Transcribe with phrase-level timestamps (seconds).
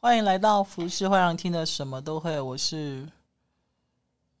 [0.00, 3.04] 欢迎来到服饰会让听的什么都会，我是，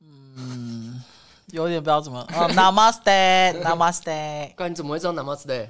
[0.00, 1.02] 嗯，
[1.48, 5.68] 有点不知道怎么啊， Namaste，Namaste，哥，你怎么会知道 Namaste？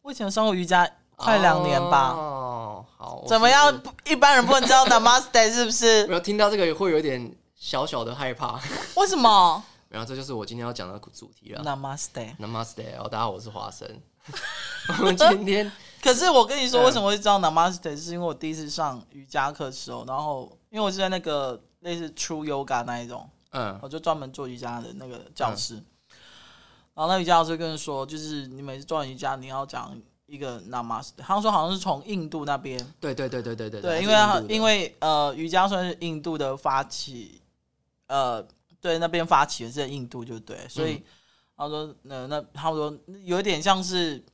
[0.00, 2.12] 我以前上过瑜伽快两年吧。
[2.12, 3.82] 哦，好，怎么样？
[4.06, 6.06] 一般人不能知道 Namaste 是不是？
[6.06, 8.58] 没有听到这个会有点小小的害怕。
[8.96, 9.62] 为什么？
[9.90, 11.62] 然后，这就是我今天要讲的主题了。
[11.62, 12.96] Namaste，Namaste。
[12.98, 13.86] 哦，大家好，我是华生。
[15.00, 15.70] 我们今天。
[16.02, 17.96] 可是我跟你说，为什么会知道 Namaste？
[17.96, 25.74] 是因为我第一次上瑜伽课的时候，然后因为我是在那个类似 True Yoga 那一种，嗯，我就专门做瑜伽的那个教室。
[25.74, 25.84] 嗯、
[26.94, 31.10] 然后那瑜伽老师跟人说，就是你每次做完瑜伽，你要讲一个 Namaste。
[31.18, 34.14] 他说好像是从印度那边，对对对对对对，对，因为
[34.48, 37.42] 因为呃瑜伽算是印度的发起，
[38.06, 38.46] 呃，
[38.80, 41.02] 对那边发起的是印度就对，所以、嗯、
[41.56, 44.24] 他说那那他说有点像是。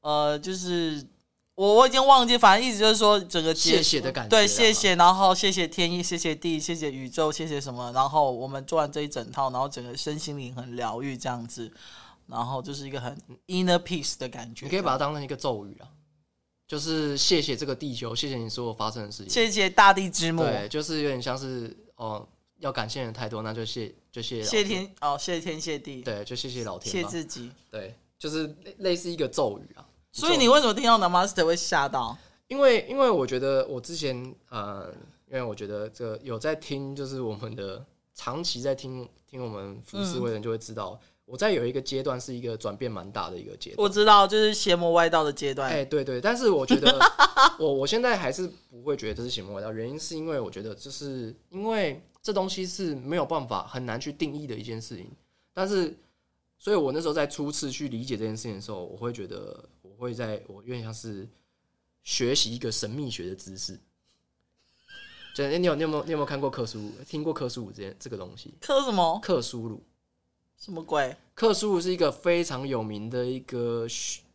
[0.00, 1.06] 呃，就是
[1.54, 11.70] 我我已经忘记，反正意思就是说整个谢谢的感觉，对，谢谢，然后谢谢天意，谢谢地，谢谢宇宙，谢谢什么，然后我们做完这一整套，然后整个身心灵很疗愈这样子，
[12.26, 13.14] 然后就是一个很
[13.48, 14.64] inner peace 的感觉。
[14.64, 15.88] 你可以把它当成一个咒语啊，
[16.66, 22.26] 就是谢谢这个地球，谢谢你所有发生的事情，谢谢大地之母，对，就是有点像是哦，
[22.60, 29.84] 要感谢人太多，那就谢就谢谢天哦，谢天谢地，对，就谢谢老天，谢自己，对，就是类似一个咒语啊。
[30.12, 32.16] 所以你为什么听到 Namaste 会吓到？
[32.48, 34.92] 因为因为我觉得我之前呃，
[35.30, 43.84] 因为我觉得这个有在听，就是我们的长期在听听我们浮世会的人就会知道，嗯、我在有一个阶段是一个转变蛮大的一个阶段。
[43.84, 45.70] 我知道，就是邪魔外道的阶段。
[45.70, 46.98] 哎、欸，对对，但是我觉得
[47.56, 55.08] 我我现在还是不会觉得这是邪魔外道，原因是因为我觉得就是因为这东西是没有办法很难去定义的一件事情，
[55.54, 55.96] 但是
[56.58, 59.64] 所以我那时候在初次去理解这件事情的时候，我会觉得。
[60.00, 61.28] 会在我有点像是
[62.02, 63.78] 学习一个神秘学的知识，
[65.34, 66.92] 就你有你有没有你有没有看过克苏鲁？
[67.06, 68.54] 听过克苏鲁这件这个东西？
[68.60, 69.20] 克什么？
[69.22, 69.84] 克苏鲁？
[70.56, 71.14] 什么鬼？
[71.34, 73.86] 克苏鲁是一个非常有名的一个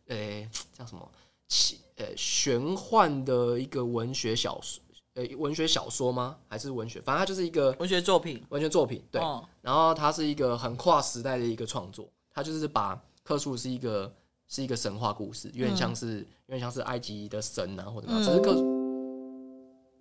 [0.06, 1.10] 呃、欸、叫什么？
[1.48, 4.80] 奇呃玄幻的一个文学小说，
[5.14, 6.38] 呃、欸、文学小说吗？
[6.48, 7.00] 还是文学？
[7.00, 9.02] 反正它就是一个文学作品，文学作品。
[9.10, 14.14] 对，哦、然后它是一个很跨时代的一个创作，它就是把克苏鲁是一个。
[14.48, 18.24] 是一个神话故事，有点像是，嗯、有点像是埃及的神啊，或者什么。
[18.24, 18.54] 只是个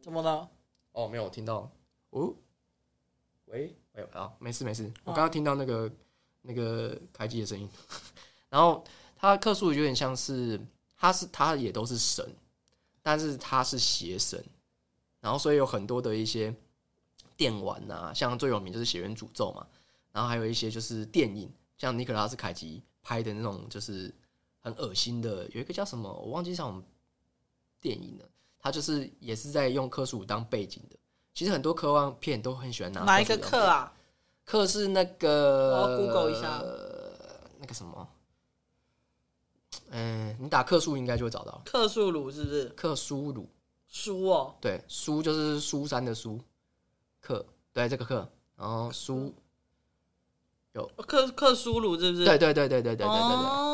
[0.01, 0.47] 怎么了？
[0.91, 1.69] 哦，没有，我听到。
[2.11, 2.31] 哦，
[3.45, 4.85] 喂，喂，好，没事没事。
[5.03, 5.91] 我刚刚听到那个
[6.43, 7.67] 那个开机的声音。
[8.49, 8.83] 然后
[9.17, 10.59] 他克苏鲁有点像是，
[10.95, 12.23] 他是他也都是神，
[13.01, 14.43] 但是他是邪神。
[15.21, 16.53] 然后所以有很多的一些
[17.35, 19.65] 电玩啊，像最有名就是《血缘诅咒》嘛。
[20.11, 24.13] 然后还有一些就是电影，像尼克拉斯凯奇拍的那种，就是。
[24.65, 26.83] 很恶心的，有一个叫什么，我忘记叫什么
[27.79, 28.25] 电影了。
[28.59, 30.97] 他就是也是在用克苏鲁当背景的。
[31.35, 33.93] 其实很多科幻片都很喜欢拿哪一个克啊？
[34.43, 36.59] 克是那个，我要 Google 一下，
[37.59, 38.09] 那个什么，
[39.91, 41.61] 嗯，你打克数应该就会找到。
[41.63, 42.65] 克数鲁是不是？
[42.69, 43.47] 克苏鲁，
[43.87, 46.41] 苏哦，对，苏就是苏珊的苏，
[47.21, 49.31] 克，对，这个克，然后苏
[50.73, 52.25] 有克克苏鲁是不是？
[52.25, 53.64] 对对对对对对对对对。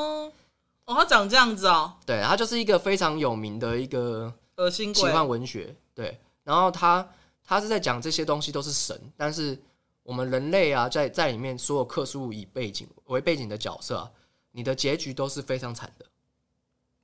[0.86, 1.94] 哦哦，他长这样子哦。
[2.06, 5.74] 对，他就是一个非常有名的一个恶心奇幻文学。
[5.96, 7.08] 对，然后他
[7.44, 9.58] 他是在讲这些东西都是神，但是
[10.03, 14.12] 我们人类啊，在在里面所有克苏鲁以背景为背景的角色啊，
[14.52, 16.06] 你的结局都是非常惨的。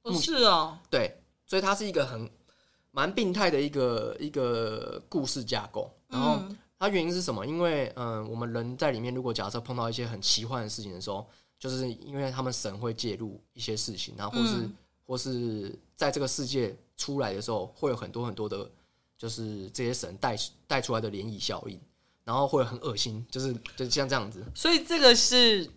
[0.02, 0.78] 不是哦。
[0.90, 2.30] 对，所以它是一个很
[2.92, 5.90] 蛮病态的一个一个故事架构。
[6.10, 6.40] 然后
[6.78, 7.46] 它原因是什么？
[7.46, 11.26] 因为嗯、呃，我们人在里面，如果假设碰到一些很奇幻的事情的时候。
[11.60, 14.76] 就是因为他们神会介入一些事情，然后或是、嗯、
[15.06, 18.70] 或是在这个世界出来的时候，会有很多很多的，
[19.18, 20.38] 就是这些神带
[20.68, 21.80] 带出来的涟漪效应，
[22.24, 24.46] 然后会很恶心，就是就像这样子。
[24.54, 25.70] 所以这个是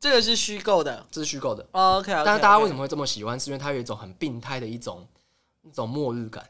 [0.00, 1.66] 这个是虚构的，这是虚构的。
[1.72, 3.38] Oh, OK，但是大家为什么会这么喜欢？
[3.38, 5.06] 是因为它有一种很病态的一种
[5.62, 6.48] 一种末日感。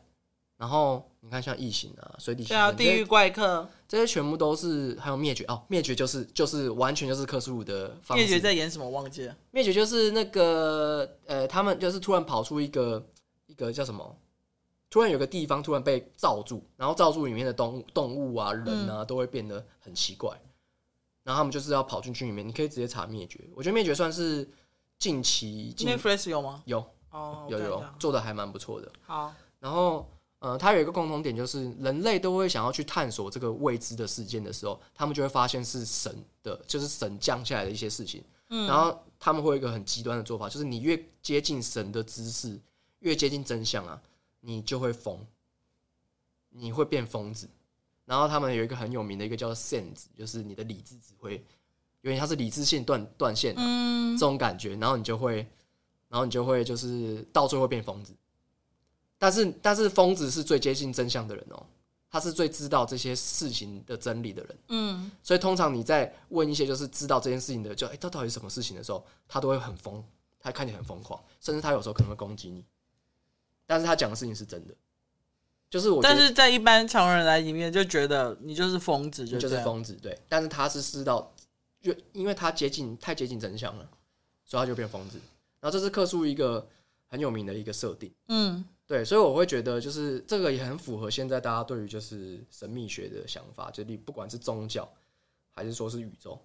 [0.56, 8.24] 然后你看，像异形啊、水底下地狱怪客，这些全部都是还有灭绝哦，灭绝就是就是完全就是克苏鲁的方式。
[8.24, 8.88] 灭绝在演什么？
[8.88, 9.36] 忘记了。
[9.50, 13.06] 灭绝就是那个呃，他们就是突然跑出一个
[13.44, 14.16] 一个叫什么？
[14.88, 20.48] 突然有个地方突然被罩住，然后罩住里面的动物动物啊、人啊都会变得很奇怪，嗯、
[21.24, 22.48] 然后他们就是要跑进去里面。
[22.48, 24.48] 你可以直接查灭绝，我觉得灭绝算是
[24.98, 25.74] 近期。
[25.76, 26.62] 今天 Netflix 有吗？
[26.64, 28.90] 有哦，有有做的还蛮不错的。
[29.02, 30.08] 好，然后。
[30.40, 38.22] 呃，它有一个共同点，就是人类都会想要去探索这个未知的事件的时候，他们就会发现是神的，就是神降下来的一些事情。
[38.50, 42.58] 嗯，然后他们会有一个很极端的做法，就是你越接近神的知识，
[43.00, 44.00] 越接近真相啊，
[44.40, 45.18] 你就会疯。
[46.50, 47.48] 你会变疯子。
[48.06, 51.34] 然后他们有一个很有名的一个叫 sense，就是你的理智只会，
[52.00, 55.46] 因为它是理智线断断线，嗯，这种感觉，然后你就会，
[56.08, 58.14] 然后你就会就是到最后变疯子。
[59.18, 61.66] 但是但是疯子是最接近真相的人哦，
[62.10, 70.02] 他是最知道这些事情的真理的人，嗯，所以通常你在问一些就是知道这件事情的，就哎，这到底是什么事情的时候，他都会很疯，
[70.38, 72.64] 他看起来很疯狂，甚至他有时候可能会攻击你，
[73.66, 74.74] 但是他讲的事情是真的。
[75.70, 80.18] 就是我，但是在一般常人来里面就觉得你就是疯子，就是疯子，对。
[80.26, 81.30] 但是他是知道，
[81.82, 83.86] 就因为他接近太接近真相了，
[84.46, 85.20] 所以他就变疯子。
[85.60, 86.66] 然后这是克苏一个
[87.06, 89.04] 很有名的一个设定，嗯，对。
[89.04, 94.90] 所以我会觉得，就是这个也很符合现在大家对于就是神秘学的想法，就你不管是宗教
[95.54, 96.36] 还是说是宇宙，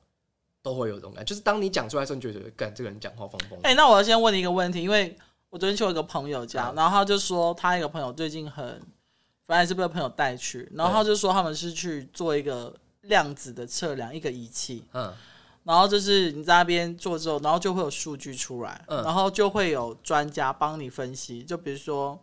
[0.62, 1.30] 都会有这种感觉。
[1.30, 3.60] 就是当你讲出来的时候，你就觉得，干这个人讲话疯疯。
[3.63, 5.18] 哎，那我要先问你一个问题，因为
[5.50, 8.80] 我昨天去我一个朋友家，然后他就说他一个朋友最近很。
[9.46, 15.13] 反正是被朋友带去，然后他就说他们是去做一个量子的测量，一个仪器，嗯，
[15.66, 22.18] 然后就是你在那边做之后，然后就会有数据出来，嗯，然后就会有专家帮你分析，就比如说，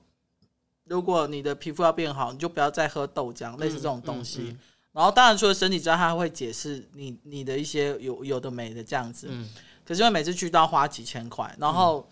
[0.90, 4.54] 如果你的皮肤要变好，你就不要再喝豆浆，类似这种东西。
[4.92, 9.48] 然后当然除了身体之外，他还会解释你你的一些有有的没的这样子，嗯，
[9.84, 12.06] 可是因为每次去都要花几千块，然后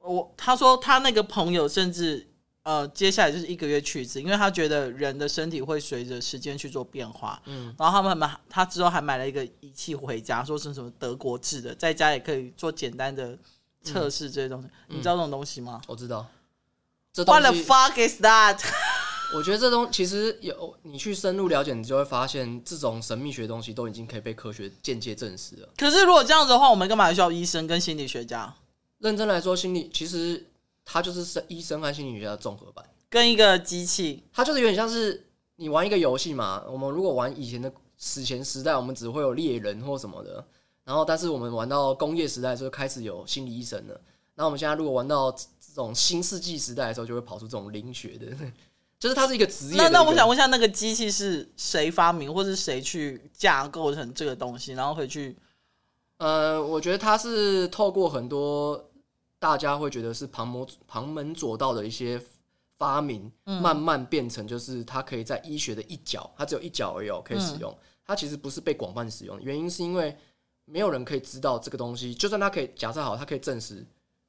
[0.00, 2.26] 我他说他那个朋友甚至。
[2.66, 7.38] 呃，接下来就是一个月去一次，因为他觉得人的身体会随着时间去做变化。
[7.44, 13.36] 嗯，然后他们买，他之后还买了一个仪器回家，说是什么德国制的，在家也可以做简单的
[13.82, 14.68] 测试这些东西。
[14.88, 15.78] 嗯、你知道这种东西吗？
[15.86, 16.26] 我知道。
[17.16, 18.58] What the fuck is that？
[19.34, 25.68] 我觉得这东其实有你去深入了解，你就会发现这种神秘学的东西都已经可以被科学间接证实了。
[25.76, 28.54] 可是如果这样子的话，我们干嘛需要医生跟心理学家？
[28.98, 30.46] 认真来说，心理其实。
[30.86, 35.26] 它就是医生和心理学家的综合版，跟一个机器，它就是有点像是
[35.56, 36.62] 你玩一个游戏嘛。
[36.68, 40.44] 我们如果玩以前的史前时代，我们只会有猎人或什么的，
[40.84, 43.98] 然后但是我们玩到工业时代的时候，开始有心理医生了。
[44.34, 45.34] 那我们现在如果玩到
[45.74, 48.26] 这种新世纪时代的时候，就会跑出这种灵学的，
[48.98, 49.76] 就是它是一个职业。
[49.76, 55.36] 那那我想问一下，那个机器是谁发明，或是谁去架构成这个东西，然后回去？
[56.18, 58.90] 呃，我觉得它是透过很多。
[59.36, 62.18] 大家会觉得是旁门旁门左道的一些
[62.78, 67.76] 发明，慢慢变成就是它可以在医学的一角，它只有一角而已可以使用。
[68.06, 70.16] 它其实不是被广泛使用，原因是因为
[70.64, 72.14] 没有人可以知道这个东西。
[72.14, 73.84] 就算它可以假设好，它可以证实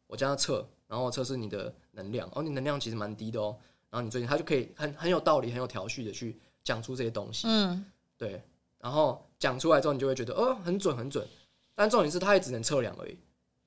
[0.07, 3.55] 我这样测，然后测试你的能量，哦，你能量其实蛮低的哦。
[3.89, 7.47] 然后你最近他就可以很很有道理、很有条序的去讲出这些东西。
[7.47, 7.85] 嗯，
[8.17, 8.41] 对。
[8.77, 11.25] 然后讲出来之后，你就会觉得哦，很准很准。
[11.73, 13.17] 但重点是，它也只能测量而已。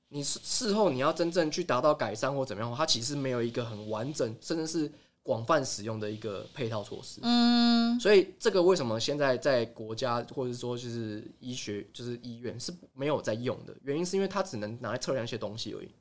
[0.07, 7.19] 你事事后你要真正去达到改善或怎么样，它其实没有一个很完整，甚至是广泛使用的一个配套措施。
[7.21, 15.91] 嗯，所以这个为什么现在在国家或者说就是医学就是医院是没有在用的原因，是因为它只能拿来测量一些东西而已。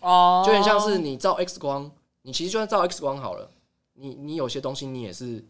[0.00, 1.90] 哦，就很像是你照 X 光，
[2.22, 3.50] 你其实就算照 X 光好了，
[3.94, 5.44] 你你有些东西你也是。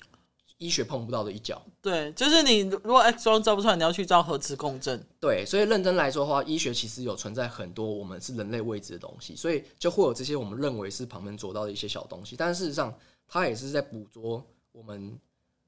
[0.58, 5.06] 医学碰不到的一角，对，就是你如果 X 光照不出来，你要去照核磁共振。
[5.20, 12.90] 对，所以认真来说的话，医学其实有存在很多我们是人类未知的东西，所以就会有这些我们认为是旁门左道的一些小东西，但事实上
[13.28, 14.42] 它也是在捕捉
[14.72, 15.14] 我们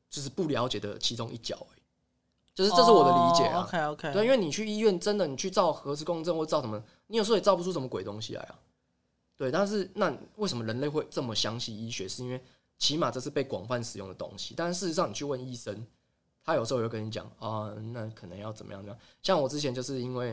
[0.09, 1.59] 就是不了解的其中一角。
[2.55, 3.59] 就是这是我的理解啊。
[3.59, 8.55] Oh, OK OK，对，因为你去医院真的你去照核磁共振或照什么，你有时候也照不出什么鬼东西来啊。
[9.39, 12.09] 对，但是那为什么人类会这么相信医学？
[12.09, 12.43] 是因为
[12.77, 15.87] 起码这是被广泛使用的东西，但是事实上，你去问医生，
[16.45, 18.83] 他有时候也会跟你讲啊，那可能要怎么样？
[18.83, 20.31] 怎么样，像我之前就是因为，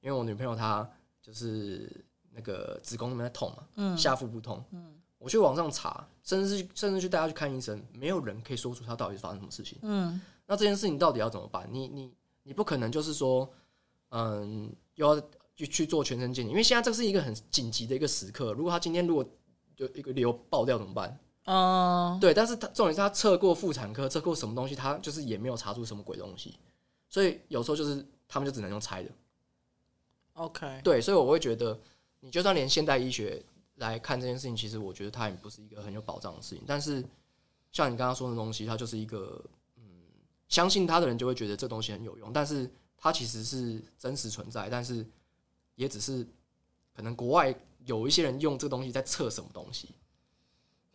[0.00, 0.88] 因为我女朋友她
[1.20, 1.90] 就是
[2.32, 11.68] 那个子宫那边在痛嘛，嗯，下腹部痛，嗯，我去网上查，甚至是甚至去带她去看医生，没有人可以说出她到底是发生什么事情，嗯，那这件事情到底要怎么办？
[11.70, 12.10] 你你
[12.44, 13.46] 你不可能就是说，
[14.08, 15.22] 嗯，又要
[15.58, 19.28] 去去做全身鉴定，因为现在这是一个很紧急的一个时刻，如果他今天如果
[19.74, 21.18] 就一个瘤爆掉怎么办？
[21.46, 26.54] 哦，uh, 对，但是他重点是他测过妇产科，测过什么东西，他就是也没有查出什么鬼东西，
[27.08, 29.10] 所以有时候就是他们就只能用猜的。
[30.34, 31.76] OK，对，所以我会觉得，
[32.20, 33.42] 你就算连现代医学
[33.76, 36.62] 来看这件事情，其实我觉得它也不是一个很有保障的事情。
[36.66, 37.04] 但是
[37.72, 39.42] 像你刚刚说的东西，它就是一个，
[39.76, 39.82] 嗯，
[40.48, 45.04] 相信它的人就会觉得这东西很有用，但是它其实是真实存在，但是
[45.78, 46.26] 也只是
[46.94, 47.54] 可能国外
[47.86, 49.88] 有一些人用这个东西在测什么东西。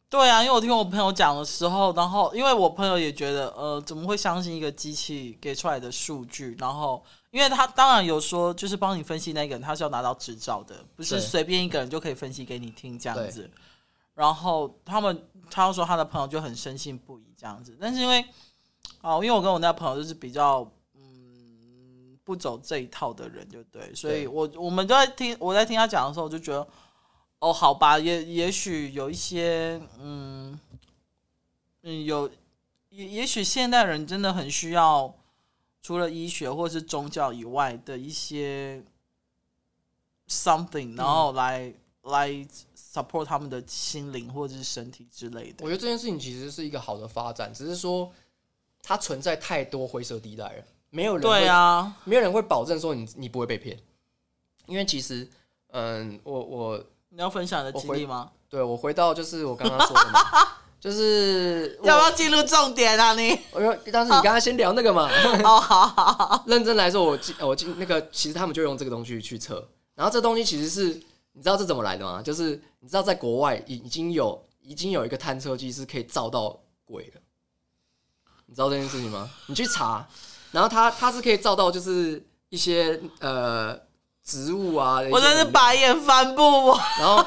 [0.09, 6.55] 对啊，因为我听我朋友讲的时候，然后因为我朋友也觉得，呃，怎么会相信一个机器给出来的数据？
[6.59, 13.49] 然后，因为他当然有说，就是帮你分析那个人，他是要拿到执照的，不是随便一个人就可以分析给你听这样子。
[14.13, 17.75] 然后他们，他说他的朋友就很深信不疑，这样子。
[17.81, 18.23] 但是因为
[19.01, 20.69] 哦，因为我跟我那朋友就是比较嗯
[22.23, 26.67] 不走这一套的人，就对，所以我我们都在听我在听他讲的时候，我就觉得
[27.39, 30.59] 哦，好吧，也也许有一些嗯
[31.81, 32.29] 嗯有
[32.89, 35.13] 也也许现代人真的很需要
[35.81, 38.83] 除了医学或是宗教以外的一些
[40.27, 41.75] something，然后来、嗯、
[42.11, 42.29] 来
[42.75, 45.65] support 他们的心灵或者是身体之类的。
[45.65, 48.11] 我觉得这件事情其实是一个好的发展，只是说。
[48.85, 53.75] 它存在太多灰色地带了，没有人会对啊，没有人会保证说你你不会被骗，
[54.67, 55.27] 因为其实，
[55.71, 58.29] 嗯，我我你要分享你的经历吗？
[58.47, 60.19] 对，我回到就是我刚刚说的嘛，
[60.79, 63.15] 就是要不要进入重点啊？
[63.15, 65.09] 你，我说，但是你 刚刚先聊那个嘛，
[65.41, 72.21] 好好好，认真来说，我进我进那个，其实他们就用这个东西去测，然后这东西其实是你知道这怎么来的吗？
[72.21, 77.19] 就是你知道在国外已已经有已经有一个探测器是可以照到鬼的。
[78.45, 79.27] 你知道这件事情吗？
[79.47, 80.07] 你去查，
[80.53, 83.77] 然后它它是可以照到，就是一些呃
[84.23, 85.01] 植物啊。
[85.11, 86.79] 我真是白眼翻不完。
[86.99, 87.25] 然后，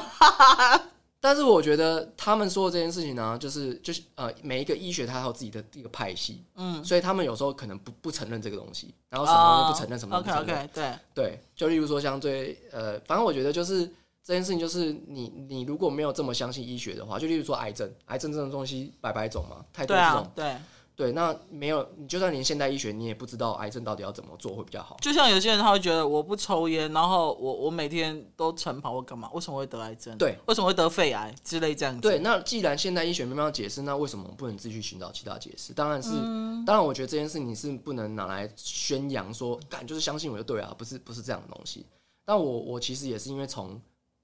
[1.19, 10.55] 但是我觉得他们说的这件事情呢，就是就是呃，每一个医学它有自己的一个派系，嗯，所以他们有时候可能不不承认这个东西，然后什么都不承认，什么都不承认。
[10.55, 13.85] OK OK，对对，就例如说像最呃，反正我觉得就是
[14.23, 20.55] 这件事情，就是你你如果没有这么相信医学的话，就例如说癌症，癌症这种东西百百种嘛，太多这种对。
[20.97, 24.97] 对，那没有你，就算连现代医学，你也不知道癌症到底要怎么做会比较好。
[24.99, 29.29] 就像有些人他会觉得我不抽烟，然后我我每天都晨跑，我干嘛？
[29.31, 30.17] 为什么会得癌症？
[30.17, 32.01] 对，为什么会得肺癌之类这样子？
[32.01, 35.71] 对，那既然现代医学没办法解释，那为什么我们不能自己去寻找其他解释？
[35.71, 41.85] 当然是，嗯、当然我觉得这件事你是不能拿来宣扬说，干就是相信我就对啊，不是不是这样的东西。
[42.25, 43.79] 但我我其实也是因为从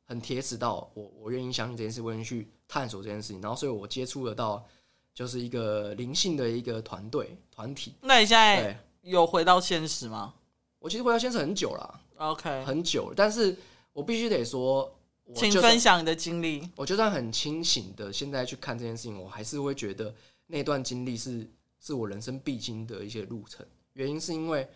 [0.05, 4.65] 很铁齿到我我愿意相信这件事，我愿意去探索这件事情，然后所以我接触得到。
[5.13, 7.93] 就是一个灵性的一个团队团体。
[8.01, 10.33] 那你现在有回到现实吗？
[10.79, 13.13] 我其实回到现实很久了，OK，很久了。
[13.15, 13.55] 但是
[13.93, 14.93] 我必须得说，
[15.35, 16.67] 请分享你的经历。
[16.75, 20.13] 我就算很清醒的现在去看这件事情，我还是会觉得
[20.47, 21.47] 那段经历是
[21.79, 23.65] 是我人生必经的一些路程。
[23.93, 24.67] 原因是因为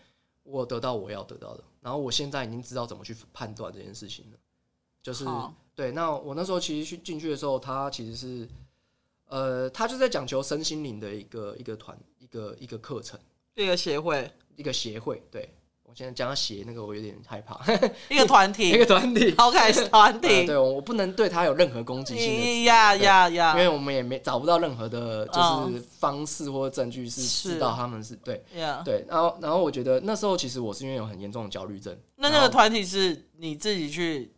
[0.44, 4.38] 我得到我要得到的，然后我现在已经知道怎么去判断这件事情了。
[5.02, 5.26] 就是
[5.74, 8.48] 对，那我那时候其实去进去的时候，他其实是。
[9.28, 13.18] 呃，他就在讲求身心灵的一个一个团一个一个课程，
[13.54, 15.22] 一个协会，一个协会。
[15.30, 17.60] 对，我现在讲到协那个，我有点害怕。
[18.08, 20.46] 一个团体， 一个团体， OK，团体。
[20.46, 22.64] 对，我不能对他有任何攻击性的。
[22.64, 23.52] 呀呀呀！
[23.52, 28.42] 因为我们也没找不到任何的，就是方式或证据是知道他们是对。
[28.82, 31.94] 对，然后然后我觉得那时候其实我是因为有很严重的焦虑症。
[32.16, 34.32] 那那个团体是你自己去？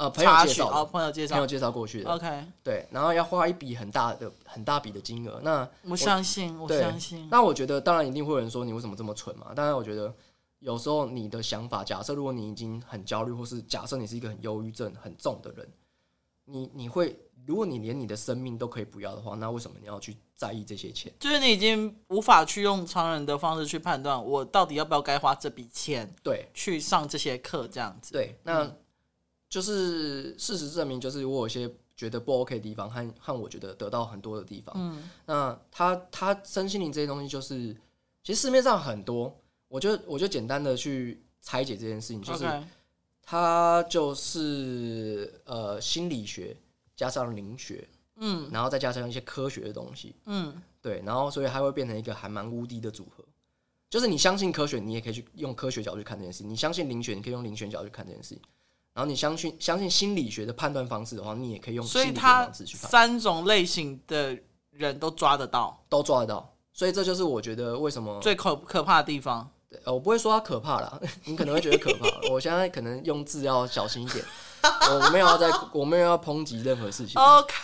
[0.00, 2.10] 呃，朋友介绍，哦，朋友介绍，朋友介绍过去的。
[2.10, 5.38] OK，对，然后要花一笔很大的、很大笔的金额。
[5.42, 7.28] 那我相信，我相信。
[7.30, 9.52] 那我觉得，当然一定会有人说你为什么这么蠢嘛？
[9.54, 10.10] 当然，我觉得
[10.60, 15.68] 有时候你的想法，假设如果你已经很焦虑，或是假设你是一个很忧郁症很重的人，
[16.46, 17.14] 你你会，
[17.44, 21.12] 如果你连你的生命都可以不要的话，那为什么你要去在意这些钱？
[21.20, 28.14] 就是你已经无法去用常人的方式去判断，我到底要不要该花这笔钱，对，去上这些课这样子。
[28.14, 28.62] 对，那。
[28.62, 28.76] 嗯
[29.50, 34.72] 就是事实证明，就是我有些觉得不 OK 的地方，和和我觉得得到很多的地方。
[34.78, 37.76] 嗯，那他他身心灵这些东西，就是
[38.22, 42.46] 其实市面上很多，我就我就简单的去拆解这件事情，就是
[43.22, 46.56] 它就是呃心理学
[46.94, 53.24] 加上灵学，嗯，然后再加上一些科学的东西，嗯，对，然后所以它会变成一个还蛮无敌的组合。
[53.88, 58.38] 就是你相信科学，你也可以去用科学角度去看这件事；你相信灵学，你可以用灵学角度去看这件事。
[59.00, 62.90] 然后你相信相信心理学的判断方式的话，你也可以用心理学方式去判。
[62.90, 64.36] 三种类型的
[64.72, 66.54] 人都抓得到，都抓得到。
[66.74, 69.50] 所以这就是我觉得为什么最可可怕的地方。
[69.70, 72.10] 对，我不会说它可怕啦，你可能会觉得可怕。
[72.30, 74.22] 我现在可能用字要小心一点，
[74.62, 77.18] 我没有要在，我没有要抨击任何事情。
[77.18, 77.54] OK，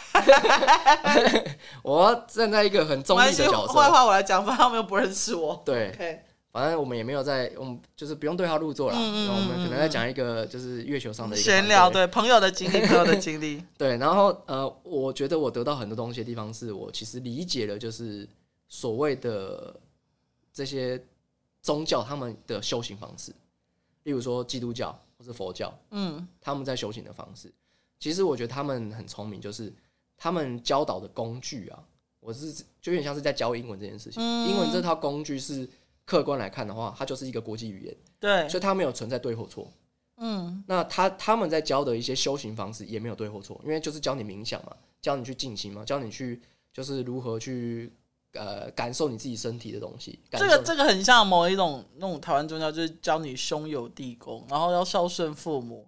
[1.85, 3.75] 我要站在一个很中立的角色。
[3.75, 5.61] 坏话我来讲，反正他们又不认识我。
[5.67, 6.25] 对。
[6.57, 8.97] 反正我们也没有在，我们就是不用对号入座了。
[8.99, 13.63] 嗯、然后我们可能在讲一个就是月球上的一个闲聊，对朋友的经历，朋友的经历。
[13.77, 18.27] 对，然后呃，我觉得我得到很多东西的地方，是我其实理解了，就是
[18.71, 19.79] 所谓的
[20.51, 20.99] 这些
[21.61, 23.33] 宗教他们的修行方式，
[24.05, 27.53] 例如说基督教或是佛教，嗯，他们在修行的方式，
[28.01, 29.71] 其实我觉得他们很聪明，就是
[30.17, 31.79] 他们教导的工具啊，
[32.19, 35.69] 我是就有点像是在教英文这件事情，嗯、英文这套工具是。
[36.07, 39.71] 客观来看的话，它就是一个国际语言，对，所以它没有存在对或错。
[40.19, 46.41] 嗯，那他他们在教的一些修行方式也没有对或错，因为就是教你冥想嘛，教你去静心嘛，教你去
[46.73, 47.93] 就是如何去
[48.33, 50.19] 呃感受你自己身体的东西。
[50.31, 55.87] 这个这个很像某一种那种台湾宗教，就是教你兄友弟恭，然后要孝顺父母，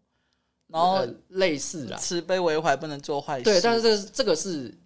[0.67, 3.45] 然后、呃、类似啦，慈悲为怀，不能做坏事。
[3.45, 4.77] 对，但是这个这个是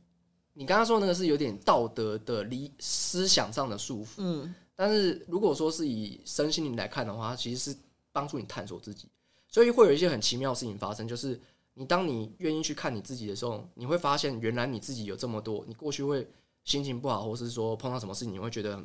[0.52, 4.08] 你刚刚说的那个是有点道德的理思想上的束缚。
[4.18, 7.78] 嗯，但是如果说是以身心灵来看的话，它其实是
[8.12, 9.08] 帮助你探索自己，
[9.48, 11.40] 所以会有一些很奇妙的事情发生，就是。
[11.74, 15.64] 你当你愿意去看你自己的时候，你会发现原来你自己有这么多。
[15.66, 16.28] 你过去会
[16.64, 18.78] 心情不好，或是说碰到什么事情，你会觉得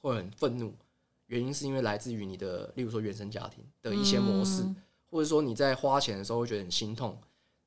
[0.00, 0.72] 会很愤怒。
[1.26, 4.76] 原因是因为来自于你的，例如说原生家庭的一些模式，嗯、
[5.10, 7.18] 或者说你在花钱的时候会觉得很心痛，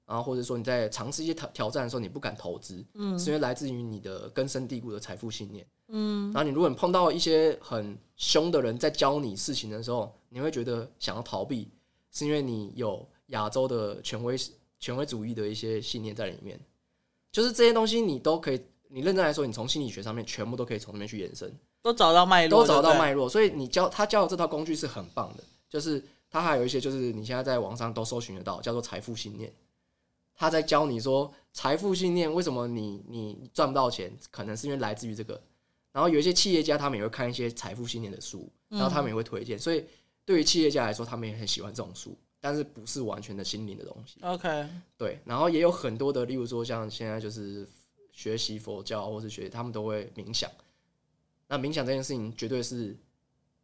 [0.05, 6.31] 然后或者说你在尝试一些挑挑战的时候你不敢投资，嗯，是因为来自于你的根深蒂固的财富信念，嗯。
[6.33, 11.69] 然后你如果你碰到一些很凶的人在教你事情的时候，你会觉得想要逃避，
[12.11, 13.07] 是因为你有。
[13.29, 14.37] 亚洲的权威
[14.79, 16.59] 权威主义的一些信念在里面，
[17.31, 21.51] 就是这些东西你都可以，你认真来说，你从心理学上面全部都可以从那边去延伸，
[21.81, 23.27] 都找到脉络，都找到脉络。
[23.27, 29.51] 所以你教他教的这套工具是很棒的，就是他还有一些就是你现在在网上都搜寻得到，叫做财富信念。
[30.35, 35.41] 他在教你说财富信念为什么你你赚不到钱，可能是因为来自于这个。
[35.95, 39.57] 然后有一些企业家他们也会看一些财富信念的书，然后他们也会推荐。
[39.57, 39.85] 所以
[40.25, 42.13] 对于企业家来说，他们也很喜欢这种书。
[42.41, 44.19] 但是不是完全的心灵的东西。
[44.21, 47.67] OK，对，然后也有很多的，例如说像现在就是
[48.11, 50.51] 学习佛教或是学，他们都会冥想。
[51.47, 52.95] 那冥想这件事情绝对是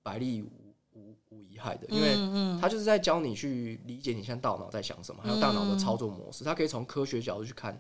[0.01, 2.15] 百利无无无一害的，因为
[2.59, 7.79] 他就是在教你去理解你现在大脑在想什么，还有大脑的操作模式，他可以从科学角度去看。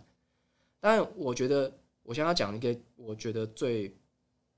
[0.79, 3.91] 但我觉得，我现在要讲一个，我觉得最，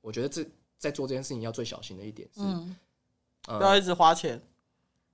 [0.04, 0.46] 我觉得这
[0.78, 2.42] 在做这件事情要最小心的一点是，
[3.46, 4.40] 不要一直花钱。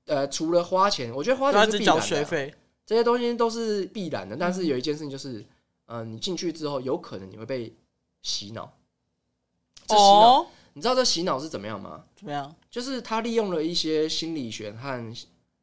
[0.06, 2.54] 呃，除了花钱，我觉得花钱是必然的，
[2.84, 4.36] 这些东西都是必然的。
[4.36, 5.42] 但是有一件事情就是，
[5.86, 7.72] 嗯、呃，你进去之后，有可能你会被
[8.24, 8.74] 洗脑。
[9.86, 12.06] 这洗脑，你知道这洗脑是怎么样吗？
[12.16, 12.56] 怎么样？
[12.72, 15.14] 就是他利用了一些心理学和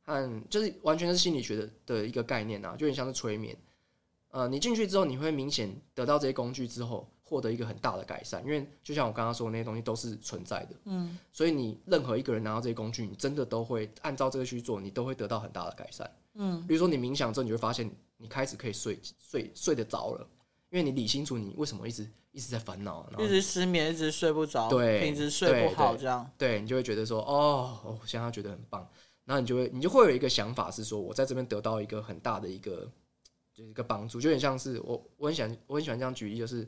[0.04, 3.56] 和，就是完全是心理学的的一个概念啊，就有点像是催眠。
[4.30, 7.08] 呃，你进去之后，你会明显得到这些工具之后。
[7.28, 20.24] 获得一个很大的改善，因为就像我刚刚说的那些东西都是存在的，嗯，所以你任何一个人拿到这些工具，你真的都会按照这个去做，你都会得到很大的改善，嗯，比如说你冥想之后，你会发现你开始可以睡睡睡得着了，
[20.70, 28.88] 因为你理清楚你为什么一直一直在烦恼，一直失眠，一直睡不着，对，平时睡不好这样，对，对，你就会觉得说，哦，我现在觉得很棒，
[29.24, 32.88] 然后你就会你就会有一个想法是说，我在这边得到一个很大的一个
[33.52, 36.64] 就是一个帮助，就有点像是我我很喜欢我很喜欢这样举例，就是。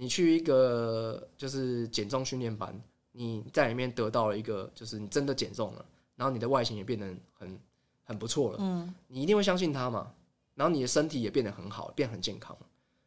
[0.00, 2.74] 你去一个就是减重训练班，
[3.12, 5.84] 你在里面得到了一个，就是你真的减重了，
[6.16, 7.06] 然后你的外形也变得
[7.38, 7.60] 很
[8.04, 10.10] 很不错了，嗯，你一定会相信他嘛，
[10.54, 12.56] 然后你的身体也变得很好，变很健康，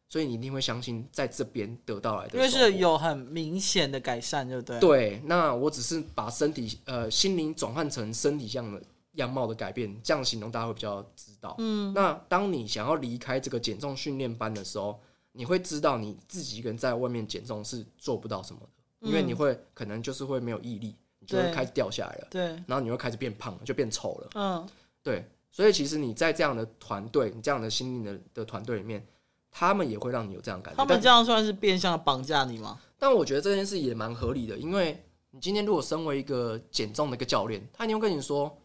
[0.07, 4.79] 所以你一定会相信在这边得到来的，因为是有很明显的改善，对不对？
[4.79, 8.79] 对，那我只是把身体呃心灵转换成身体这样的
[9.13, 11.55] 样貌的改变，这样形容大家会比较知道。
[11.57, 15.01] 嗯，那当你想要离开这个减重训练班的时候。
[15.33, 18.67] 你会知道你自己一个人在外面减重是做不到什么的，
[19.01, 22.27] 嗯、因为你会可能就是会没有毅力，你就会开始掉下来了。
[22.29, 24.29] 对，然后你会开始变胖，就变丑了。
[24.35, 24.69] 嗯，
[25.03, 25.27] 对。
[25.51, 29.05] 所以其实你在这样的团队，你这样的心灵的的团队里面，
[29.51, 30.77] 他们也会让你有这样感觉。
[30.77, 32.79] 他们这样算是变相绑架你吗？
[32.97, 38.55] 但我觉得这件事也蛮合理的，因为你今天如果身为一个减重的一个教练，他一定会跟你说：“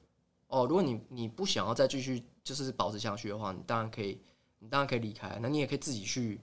[0.49, 4.19] 哦，如果你你不想要再继续就是保持下去的话，你当然可以，
[4.59, 6.41] 你当然可以离开，那你也可以自己去。”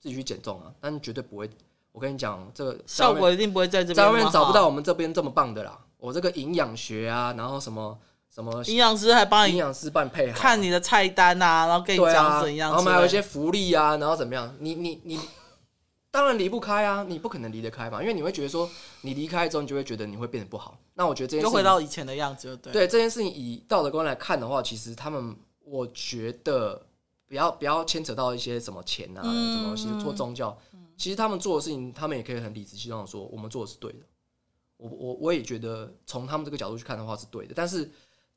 [0.00, 1.48] 自己去减重啊，但绝对不会。
[1.92, 5.76] 我跟你讲，这个效果一定不会在这边，在外面找不到我们这边这么棒的啦。
[5.98, 7.98] 我这个营养学啊，然后什么
[8.32, 14.54] 什么营养师还帮你营养师帮你配好，看你的菜单啊，然后跟你讲怎样，啊，然后还有一些福利啊，然后怎么样？
[14.60, 15.18] 你你你，
[16.12, 20.78] 当然离不开啊，你不可能离得开嘛，因为你会觉得说，你离开之后，你就会觉得你会变得不好。
[20.94, 26.80] 那我觉得这件事情又回到以前的样子就对，对这件事情以道德观来看的话，其实他们我觉得。
[27.30, 34.00] 不要不要牵扯到一些什么钱啊，嗯、什么东西做宗教，嗯、其实他们做的事情，他们也可以很理直气壮的说，我们做的是对的。
[34.76, 37.88] 我我我也觉得从他们这个角度去看的话是对的，但是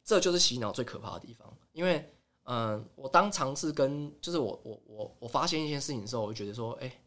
[0.03, 1.51] 这就是洗脑最可怕的地方。
[1.71, 2.07] 因为
[2.43, 7.01] 嗯，我当尝试跟就是我我我我发现一件事情的时候，我就觉得说，哎、欸，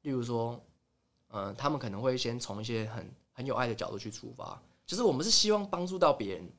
[0.00, 0.58] 例如说，
[1.28, 6.50] 嗯，他们可能会先从一些很很有爱的角度去出发，就是我们是希望帮助到别人，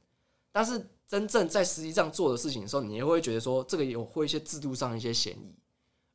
[0.52, 0.88] 但是。
[1.08, 5.56] 真正在实际上做的事情的时候，你也会觉得说这个有会一些制度上一些嫌疑，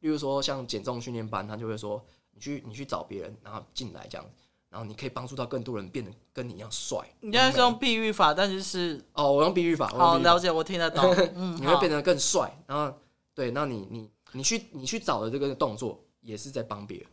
[0.00, 4.26] 例如说像减重训练班，他就会说你去你去找别人，然后进来这样，
[4.68, 6.98] 然后你可以帮助到更多人变得跟你一样帅。
[7.20, 11.04] 你现在是用比喻法，但是是哦，我用比喻法，好了解，我听得懂。
[11.34, 12.92] 嗯，你会变得更帅，然后
[13.34, 17.06] 对，那你你你去你去找的这个动作，也是在帮别人，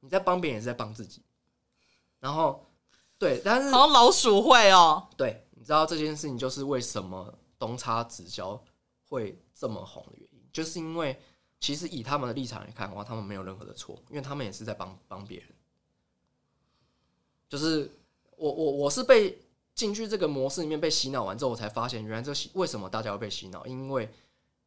[0.00, 1.22] 你在帮别人也是在帮自己。
[2.20, 2.64] 然后，
[3.18, 5.08] 对，但是好像老鼠会哦。
[5.16, 8.60] 对，你知道这件事情就是为什么东差直销
[9.08, 11.16] 会这么红的原因，就是因为
[11.60, 15.48] 其实以他们的立场来看的话，他们没有任何的错，因为他们也是在帮帮别人。
[17.48, 17.88] 就是
[18.36, 19.38] 我我我是被
[19.72, 24.10] 进去这个模式里面被洗脑完之后，我才发现原来这为什么大家会被洗脑，因为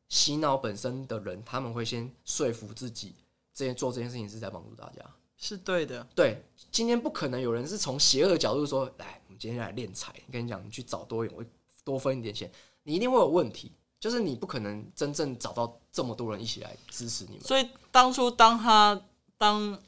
[0.08, 3.16] 洗脑本身的人他们会先说服自己，
[3.54, 5.04] 这件做这件事情是在帮助大家，
[5.38, 6.06] 是对的。
[6.16, 10.14] 对，今天不可能有人是从邪恶的角度说，来，我们今天来练财。
[10.32, 11.44] 跟你讲，你去找多远，我
[11.84, 12.52] 多分一点钱，
[12.84, 13.72] 你一定会有问题。
[14.00, 17.42] 就是你不可能真正找到这么多人一起来支持你们。
[17.42, 19.02] 所以当初当他
[19.38, 19.80] 当。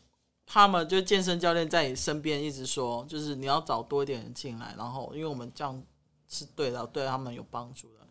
[0.49, 5.83] 他们就健身教练在你身边一直说，就是你要找多一点人进来，然后因为我们这样
[6.29, 8.07] 是对的，对他们有帮助的。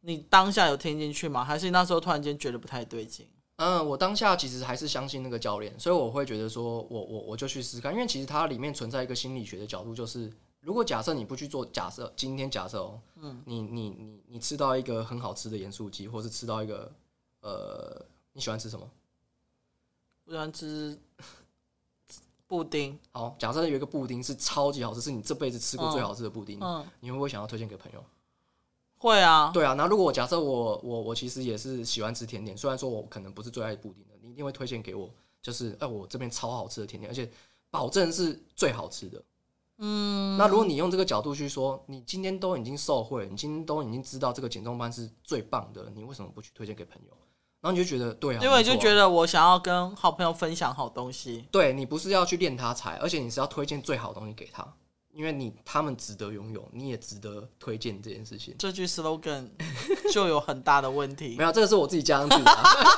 [0.00, 1.44] 你当下有听进去吗？
[1.44, 3.24] 还是你那时候突然间觉得不太对劲？
[3.62, 16.90] 嗯，我当下其实还是相信那个教练，所以我会觉得说我我我就去试试看，因为其实它里面存在一个心理学的角度，就是如果假设你不去做，假设今天假设哦，嗯，你你你你吃到一个很好吃的盐酥鸡，或是吃到一个
[17.42, 18.90] 呃，你喜欢吃什么？
[20.24, 20.98] 我喜欢吃。
[22.46, 28.04] 布丁，好，假设有一个布丁是超级好吃，是你这辈子吃过最好吃的布丁，嗯，你会不会想要推荐给朋友？
[29.00, 29.72] 会啊，对啊。
[29.72, 35.10] 那如果我假设我我我其实也是喜欢吃甜点，虽然说我可能不是最爱布丁的，你一定会推荐给我，
[35.40, 37.28] 就是哎，我这边超好吃的甜点，而且
[37.70, 39.22] 保证是最好吃的。
[39.78, 47.16] 嗯，那如果你用这个角度去说，你今天都已经受惠，你今天都已经知道这个减重班是最棒的，你为什么不去推荐给朋友？
[47.62, 51.44] 然后你就觉得对啊，因为就觉得我想要跟好朋友分享好东西。
[51.50, 54.66] 对，你不是要去练他才，而且你是要推荐最好的东西给他，
[55.12, 58.54] 因为你他们值得拥有，你也值得推荐这件事情。
[58.58, 59.48] 这句 slogan
[60.12, 61.34] 就有很大的问题。
[61.38, 62.50] 没有，这个是我自己加上去的。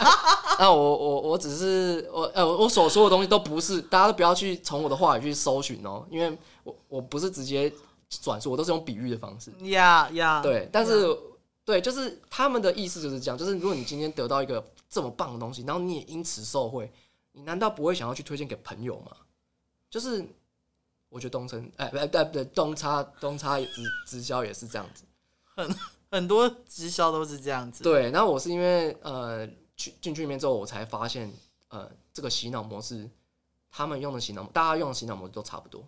[0.59, 7.73] 那我我我只是我呃我所说的东西都不是，大家都不要去从我的话语去搜寻哦，因为我我不是直接
[8.09, 9.51] 转述，我都是用比喻的方式。
[9.71, 11.07] 呀呀，对，但是。
[11.07, 11.19] Yeah.
[11.65, 16.91] 对，就是他们的意思就是这样，就是如果你今天得到一个这么棒的东西，然后你也因此受惠，
[17.31, 19.13] 你难道不会想要去推荐给朋友吗？
[19.89, 20.27] 就是
[21.13, 25.05] 我觉得东城，哎，不对不对，东差东差直直销也是这样子，
[25.55, 25.77] 很
[26.11, 27.85] 很多直销都是这样子。
[27.85, 29.47] 对，然后我是因为呃
[29.77, 31.31] 去进去里面之后，我才发现
[31.69, 33.11] 呃这个洗脑模式，
[33.71, 35.87] 他们用的洗脑，大家用的洗脑模式都差不多，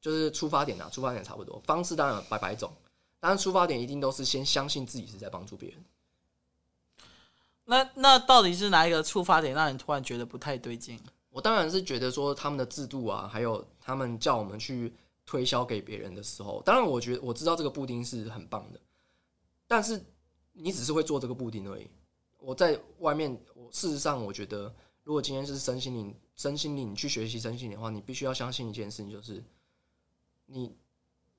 [0.00, 2.72] 就是出发点啊，出发点差不多，方式当然有百百种。
[3.18, 5.84] 当然，出发点一定都是先相信自己是在帮助别人。
[7.64, 11.00] 那那到底是哪一个出发点让你突然觉得不太对劲？
[11.32, 14.92] 我当然是觉得说他们的制度啊，还有他们叫我们去
[15.26, 18.78] 推销给别人的时候，当然我觉得我知道这个布丁是很棒的，
[19.66, 20.00] 但是
[20.52, 21.90] 你只是会做这个布丁而已。
[22.38, 29.42] 我在外面，我事实上我觉得，如果今天是身心灵、身心灵你去学习身心灵的话，你必须要相信一件事情，就是
[30.46, 30.76] 你。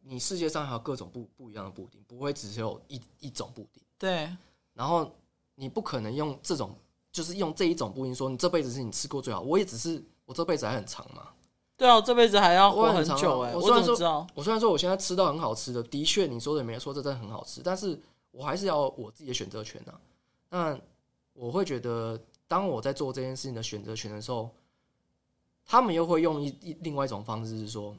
[0.06, 3.82] 你世界上还有各种不不一样的布丁，不会只有一一种布丁。
[3.98, 4.30] 对。
[4.74, 5.10] 然后
[5.56, 6.78] 你不可能用这种，
[7.14, 9.40] 就是用这一种布音说你这辈子是你吃过最好。
[9.40, 11.30] 我也只是我这辈子还很长嘛。
[11.78, 13.56] 对啊，我这辈子还要活很久哎、欸。
[13.56, 17.62] 我虽然说，我虽然说我现在吃到很好吃的，的确你说的也没错，这真的很好吃。
[17.64, 17.98] 但是
[18.32, 19.96] 我还是要我自己的选择权啊。
[20.50, 20.80] 那
[21.34, 24.50] 我会觉得，当我在做这件事情的选择权的时候，
[25.66, 27.96] 他们又会用一一另外一种方式是说。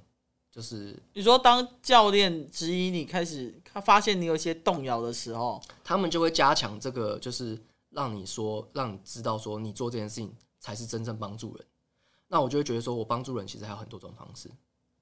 [0.51, 7.61] 就是你说，当教练质疑你，开始他发现你有些动摇的时候，他们就会加强这个，就是
[7.95, 11.67] 让你说，让你知道说，你做这件事情才是真正帮助人。
[12.29, 14.51] 那我就会觉得说，我帮助人其实还有很多种方式。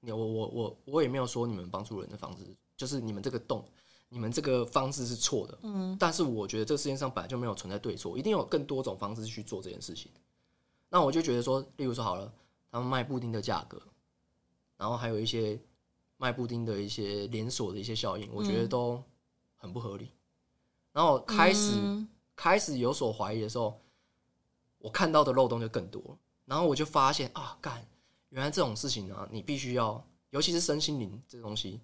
[0.01, 2.45] 你我我我我也没有说你们帮助人的方式，
[2.77, 3.65] 就是你们这个动，
[4.09, 5.59] 你们这个方式是错的。
[5.63, 10.11] 嗯，但是我觉得这个世界上本来就没有存在对错，一定有更多种方式去做这件事情。
[10.89, 12.33] 那我就觉得说，例如说好了，
[12.71, 13.81] 他们卖布丁的价格。
[14.77, 15.57] 然后还有一些
[16.17, 19.01] 卖布丁的一些连锁的一些效应，我觉得都
[19.55, 20.11] 很不合理。
[20.93, 23.81] 然后开始、嗯、开始有所怀疑的时候，
[24.79, 26.01] 我看到的漏洞就更多。
[26.45, 27.85] 然后我就发现啊，干，
[28.31, 31.81] 原来这种事情呢、你必须要，尤其是身心灵这东西，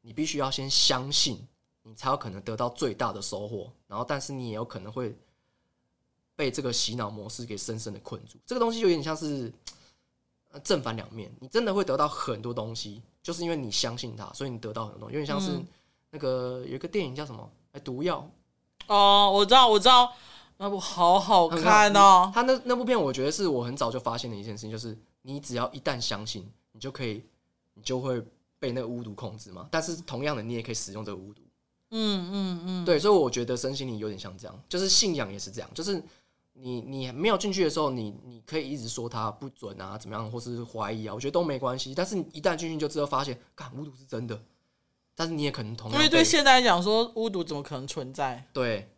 [0.00, 1.38] 你必须要先相信，
[1.82, 3.72] 你才有可能得到最大的收获。
[3.86, 5.16] 然后，但是你也有可能会
[6.34, 8.38] 被这个洗脑模式给深深的困住。
[8.44, 9.52] 这个东西有点像是。
[10.64, 15.14] 正反两面，你真的会得到很多东西，就是因为你相信它，所以你得到很多东西。
[15.14, 15.60] 有点像是
[16.08, 17.50] 那个有一个电影叫什么？
[17.72, 18.26] 哎，毒药。
[18.86, 20.12] 哦，我知道，我知道，
[20.58, 22.30] 那部好好看哦。
[22.34, 27.22] 他那那部片，我觉得是我很早就发现的一件事情，就是你只要一旦相信，你就可以，
[27.74, 28.22] 你就会
[28.58, 29.68] 被那个巫毒控制嘛。
[29.70, 31.42] 但是同样的，你也可以使用这个巫毒。
[31.90, 36.02] 嗯嗯嗯，对，所以我觉得身心灵有点像这样，就是信仰也是这样，就是
[36.52, 41.94] 你你没有进去的时候，你你可以一直说他不准啊，怎么样，或是怀疑啊，我觉得都没关系。
[41.94, 44.40] 但是你一旦进去就知道发现，看巫毒是真的，
[45.16, 48.46] 但是你也可能同样，因为对现在来讲说巫毒怎么可能存在？
[48.52, 48.88] 对，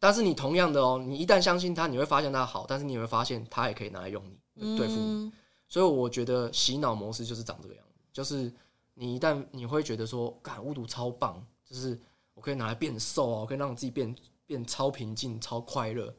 [0.00, 5.00] 但是你同样的哦，你一旦相信他，你会发现他好，但是你也会发现他也可以拿来用你对付你。
[5.00, 5.32] 嗯、
[5.68, 8.50] 所以我觉得洗脑模式就是长这个样子，就是
[8.94, 11.96] 你一旦你会觉得说，干巫毒超棒，就是
[12.32, 16.12] 我可以拿来变瘦啊，我可以让我自己变变超平静、超快乐。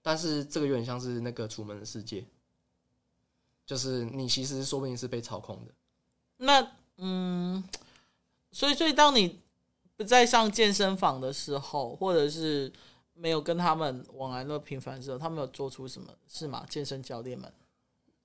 [0.00, 2.24] 但是这个有点像是那个楚门的世界，
[3.66, 5.72] 就是你其实说不定是被操控的。
[6.38, 7.62] 那嗯，
[8.52, 9.40] 所以所以当你
[9.96, 12.72] 不再上健身房的时候，或者是
[13.14, 16.64] 没有跟他们往来那么频繁的时候，他们有做出什么事吗？
[16.68, 17.52] 健身教练们，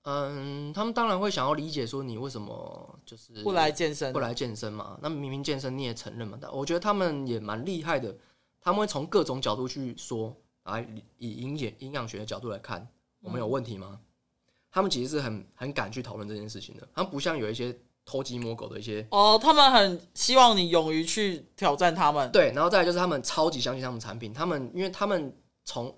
[0.04, 5.00] 嗯，他们当然会想要理解说你为什么就是不来健身，不来健身嘛？
[5.02, 6.38] 那明明健身你也承认嘛？
[6.40, 8.16] 但我觉得他们也蛮厉害的，
[8.62, 10.36] 他们会从各种角度去说。
[10.68, 10.86] 来
[11.18, 12.86] 以营养营养学的角度来看，
[13.22, 13.92] 我们有问题吗？
[13.94, 14.00] 嗯、
[14.70, 16.86] 他们其实是很很敢去讨论这件事情的。
[16.94, 17.74] 他们不像有一些
[18.08, 22.32] 偷鸡摸狗的一些哦，他们很希望你勇于去挑战他们。
[22.32, 25.32] 对，然后再来就是他们超级相信他们产品，他们因为他们
[25.64, 25.94] 从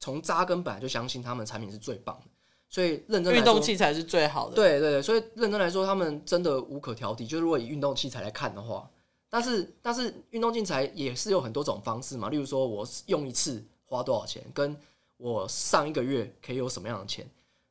[0.00, 2.30] 从扎根本来就相信他们产品是最棒的，
[2.68, 4.56] 所以认真，运动器材是最好的。
[4.56, 7.28] 对对对，所以认真来说，他们真的无可挑剔。
[7.28, 8.90] 就是如果以运动器材来看的话，
[9.28, 13.64] 但是但是运动器材也是有很多种方式嘛，例如说我用一次。
[13.86, 14.42] 花多少钱？
[14.52, 14.74] 跟
[15.18, 17.24] 我上一个月可以有什么样的钱？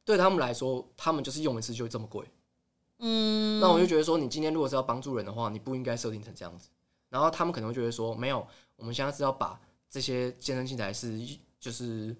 [0.05, 2.23] 对他们来说，他们就是用一次就这么贵。
[2.99, 6.69] 嗯，那我就觉得说，你今天如果是要帮助人的话，你不应该设定成这样子。
[7.09, 11.19] 然后他们可能会觉得说，没有，我们现在是要把这些健身器材是
[11.59, 12.15] 就是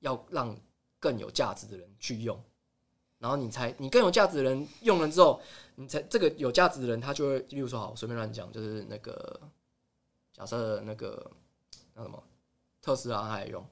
[0.00, 0.56] 要让
[0.98, 2.40] 更有价值的人去用，
[3.18, 5.40] 然后你才你更有价值的人用了之后，
[5.74, 9.40] 你才这个有价值的人他就会，例如说好，随便乱讲，就是那个
[10.32, 11.30] 假设那个
[11.94, 12.22] 那什么。
[12.82, 13.62] 特斯拉他来用，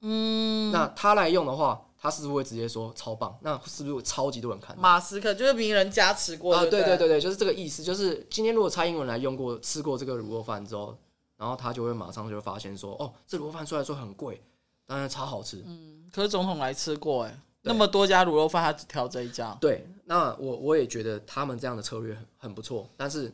[0.00, 3.38] 嗯，那他来用的话，他是不是会直接说超棒？
[3.42, 4.76] 那是不是有超级多人看？
[4.76, 7.80] 马斯克就是名人加持过啊，对对对对，就是这个意思。
[7.80, 10.98] 就是今天如果蔡英文来用过吃过这个卤肉饭之后，
[11.36, 14.42] 然后他就会马上就会发现说，哦，这卤肉饭虽然说很贵，
[14.84, 15.62] 但是超好吃。
[15.64, 19.56] 嗯，可是总统来吃过，哎，那么多家卤肉饭，他只挑这一家。
[19.60, 23.32] 对，那我我也觉得他们这样的策略很很不错，但是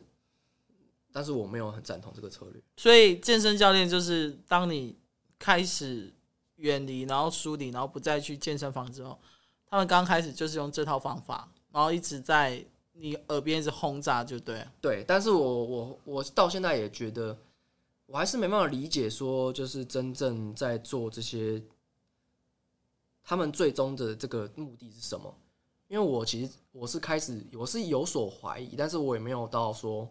[1.11, 2.61] 但是我没有很赞同这个策略。
[2.77, 4.95] 所以健身教练就是当你。
[5.41, 6.13] 开始
[6.59, 9.19] 远离，然后梳理，然后不再去健身房之后，
[9.67, 14.65] 他们刚开始就是用这套方法，然后一直在你耳边一直轰炸，就对。
[14.79, 17.37] 对，但是我我我到现在也觉得，
[18.05, 21.61] 我还是没办法理解，说就是真正在做这些，
[23.23, 25.33] 他们最终的这个目的是什么？
[25.87, 30.09] 因为我其实我是开始我是有所怀疑，但是我也没有到说，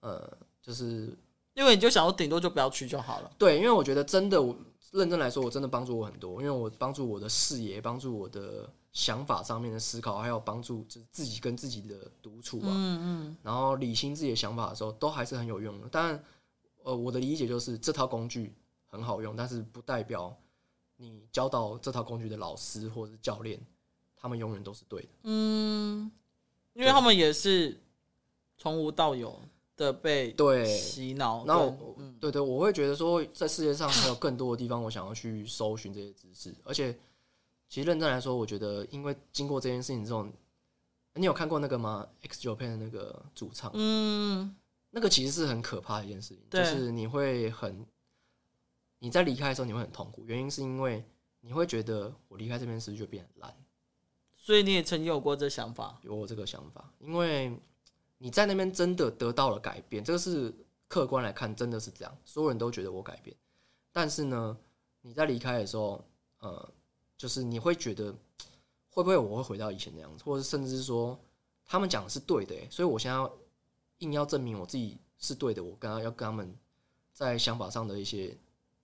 [0.00, 1.16] 呃，就是。
[1.54, 3.30] 因为你就想说，顶多就不要去就好了。
[3.38, 4.56] 对，因为我觉得真的，我
[4.98, 6.40] 认真来说，我真的帮助我很多。
[6.40, 15.88] 因为我帮助我的视野，帮助我的想法上面的思考，还有帮助就是自己跟自己的独处啊，嗯嗯，然后理清自己的想法的时候，都还是很有用的。
[15.88, 16.24] 当然，
[16.84, 18.54] 呃，我的理解就是这套工具
[18.86, 20.36] 很好用，但是不代表
[20.96, 23.60] 你教导这套工具的老师或者是教练，
[24.16, 25.08] 他们永远都是对的。
[25.24, 26.10] 嗯，
[26.72, 27.80] 因为他们也是
[28.56, 29.40] 从无到有。
[29.76, 31.76] 的被对洗脑，然后
[32.20, 36.54] 对对，我会觉得说，在世界上还有更多的地方，我想要去搜寻这些知识。
[36.62, 36.96] 而且，
[37.68, 40.26] 其实认真来说，我觉得，因为经过这件事情之后，
[41.14, 44.54] 你有看过那个吗？X Japan 的那个主唱，嗯，
[44.90, 47.84] 那个其实是很可怕的一件事情，就是你会很，
[49.00, 51.04] 你在离开的时候你会很痛苦，原因是因为
[51.40, 53.52] 你会觉得我离开这边是不是就变烂？
[54.36, 55.98] 所以你也曾经有过这想法？
[56.02, 57.58] 有我这个想法，因为。
[58.24, 60.50] 你在那边真的得到了改变，这个是
[60.88, 63.36] 客观来看，真的是这样，所有人都觉得我改变。
[63.92, 64.56] 但是呢，
[65.02, 66.02] 你在离开的时候，
[66.38, 66.72] 呃，
[67.18, 68.10] 就是你会觉得
[68.88, 71.20] 会不会我会回到以前那样子，或者甚至是说
[71.66, 73.30] 他们讲的是对的，所以我现在要
[73.98, 76.56] 硬要证明我自己是对的，我刚刚要跟他们
[77.12, 78.34] 在想法上的一些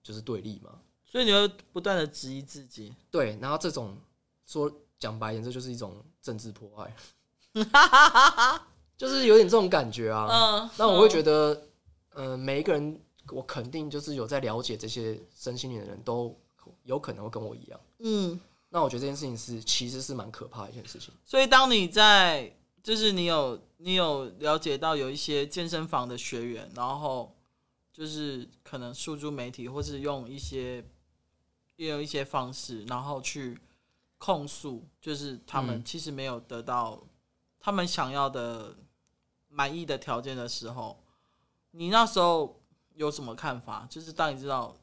[0.03, 0.79] 就是对立嘛。
[1.03, 3.97] 所以你会不断的质疑自己，对，然后这种
[4.45, 6.95] 说讲白点，这就是一种政治迫害。
[9.01, 11.59] 就是有点这种感觉啊，嗯，那我会觉得，
[12.13, 16.39] 嗯、呃，每一个人，我肯定就是有在了解这些身心灵的人都
[16.83, 21.11] 有可能会跟我一样，嗯，那我觉得这件事情是其实是蛮可怕的一件事情。
[21.25, 27.35] 所以当你在，就是你有你有了解到有一些健身房的学员，然后
[27.91, 30.85] 就是可能诉诸媒体，或是用一些
[31.77, 33.57] 用一些方式，然后去
[34.19, 37.01] 控诉，就是他们其实没有得到
[37.59, 38.75] 他们想要的。
[39.51, 40.97] 满意的条件的时候，
[41.71, 42.59] 你那时候
[42.95, 43.85] 有什么看法？
[43.89, 44.75] 就是当你知道，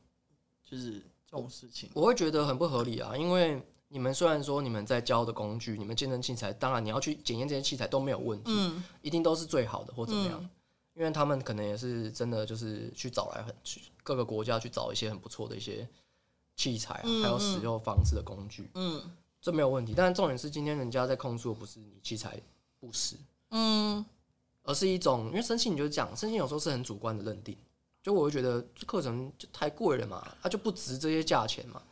[0.62, 1.90] 就是这种事情？
[1.94, 10.50] 我会觉得很不合理啊，因为你们虽然说你们在教的工具，你们健身器材，当然你要去检验这些器材都没有问题，嗯，一定都是最好的或怎么样，嗯、
[10.94, 15.88] 因为他们可能也是真的就是去找来很去各个国家去找一些很不错的一些
[16.56, 19.94] 器材啊，嗯、还有使用方式的工具，嗯，这没有问题。
[19.96, 22.38] 但是重点是今天人家在控诉的不是你器材
[22.78, 23.16] 不实，
[23.50, 24.04] 嗯，
[24.68, 27.56] 而是一种因为生气你就讲生气有时候是很主观的认定。
[28.02, 31.82] 就我会觉得这课程就太贵了嘛，它就不值这些价钱嘛。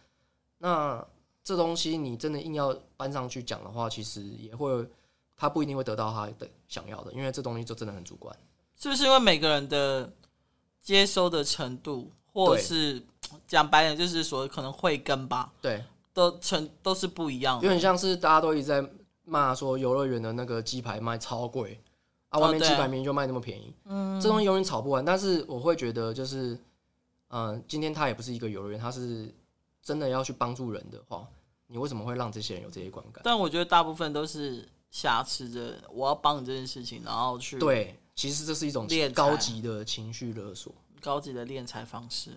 [0.58, 1.04] 那
[1.42, 4.86] 这东西你真的硬要搬上去讲的话，其实也会，
[5.36, 8.34] 他不一定会得到他的想要的，因为这东西就真的很主观。
[8.76, 10.10] 是不是因为每个人的
[10.80, 13.02] 接收的程度，或者是
[13.48, 15.52] 讲白点，就是说可能慧根吧？
[15.60, 15.82] 对，
[16.14, 17.64] 都成都是不一样的。
[17.64, 18.88] 有点像是大家都一直在
[19.24, 21.78] 骂说游乐园的那个鸡排卖超贵。
[22.28, 25.04] 啊，外面鸡排明明就卖那么便宜，嗯，这东西永远炒不完。
[25.04, 26.54] 但是我会觉得，就是，
[27.28, 29.32] 嗯、呃，今天他也不是一个游乐园，他是
[29.82, 31.26] 真的要去帮助人的话，
[31.68, 33.22] 你为什么会让这些人有这些观感？
[33.24, 42.30] 但我觉得大部分都是瑕疵着我要帮你这件事情，然后去对，其实这是一种高级的情绪勒索，高级的敛财方式。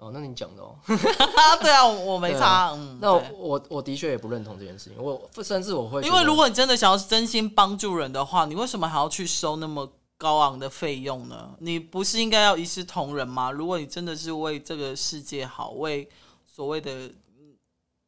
[0.00, 0.74] 哦，那你讲的哦，
[1.60, 2.46] 对啊，我没差。
[2.46, 4.98] 啊嗯、那我我，我的确也不认同这件事情。
[4.98, 11.50] 我甚至我会，因为如果你真的想要真心帮助人的话，你为什么还要去收那么高昂的费用呢？
[11.58, 13.50] 你不是应该要一视同仁吗？
[13.50, 16.08] 如果你真的是为这个世界好，为
[16.46, 17.10] 所谓的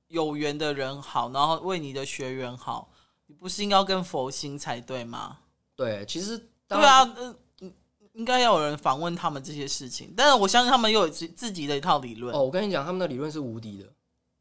[0.08, 2.88] 有缘的人好，然后为你的学员好，
[3.26, 5.36] 你不是应该要跟佛心才对吗？
[5.76, 7.02] 对，其实对啊。
[7.16, 7.34] 呃
[8.14, 12.34] 应该要有人访问他们这些事情，但是我相信他们又有自自己的一套理论。
[12.34, 13.86] 哦，我跟你讲，他们的理论是无敌的，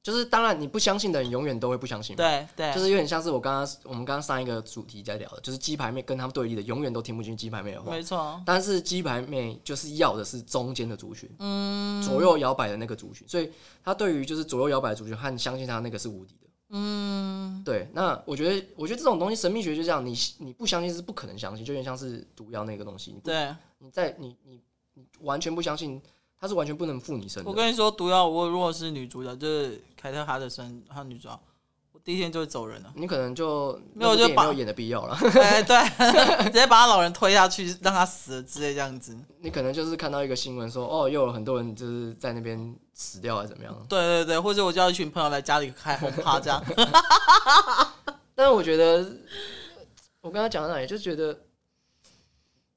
[0.03, 2.15] 就是当然你不相信的人永远都会不相信。
[2.15, 7.91] 对对，就是有点像是我刚刚我们刚刚上一个主题在聊的，就是鸡排妹跟他们对立的，永远都听不进鸡排妹的话。
[7.91, 13.49] 没错，但是鸡排妹就是要的是中间的族群，嗯，左右摇摆的那个族群，所以
[13.83, 16.49] 他对于就是左右摇摆的族群和相信他那个是无敌的。
[16.73, 23.13] 嗯，对，那我觉得，我觉得这种东西，神秘学就这样，你你不相信是不可能相信，就有点像是毒药那个东西。
[23.23, 24.61] 对，你在你你
[24.93, 26.01] 你完全不相信，
[26.39, 27.49] 它是完全不能附你身的。
[27.49, 31.39] 我跟你说，毒药，我如果是女主角，就是凯特哈德森，她女主角。
[32.03, 35.15] 第一天就会走人了，你可能就没有就没有演的必要了。
[35.39, 35.77] 哎对，
[36.45, 39.15] 直接把他老人推下去，让他死了之类这样子。
[39.39, 43.85] 你可能就是看到一个新闻说，哦，又有很多人就是在那边死掉，还是怎么样？
[43.87, 46.63] 对对对，或者我叫一群朋友来家里开轰趴这样。
[48.33, 49.05] 但是我觉得，
[50.21, 51.37] 我刚刚讲到哪里，就觉得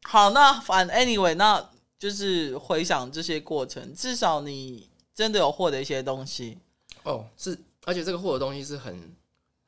[0.02, 0.30] 好。
[0.30, 1.64] 那反 anyway，那
[1.98, 6.58] 就是回想这些过程，至少你真的有获得一些东西。
[7.04, 7.58] 哦，是。
[7.84, 8.98] 而且这个获得东西是很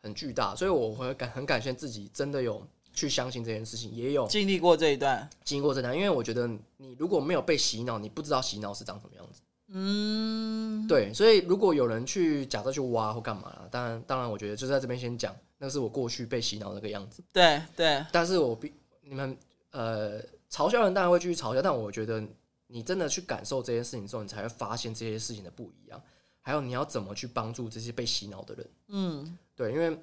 [0.03, 5.95] 很巨大，所以我会感很感谢自己真的有去相信这件事情，也有经历过这一段，经历过这段。
[5.95, 9.41] 因为我觉得你如果没有被洗脑，你不知道洗脑是长什么样子。
[9.69, 11.13] 嗯，对。
[11.13, 17.23] 所以如果有人去假设去挖或干嘛，当然当然，我觉得就在这边先讲，那是我过去被洗脑那个样子。
[17.33, 18.05] 对对。
[18.13, 19.37] 但是我比你们
[19.73, 22.23] 呃嘲笑人当然会继续嘲笑，但我觉得
[22.69, 26.01] 你真的去感受这些事情之后，你才会发现这些事情的不一样。
[26.47, 28.71] 还有你要怎么去帮助这些被洗脑的人？
[28.87, 30.01] 嗯，对，因为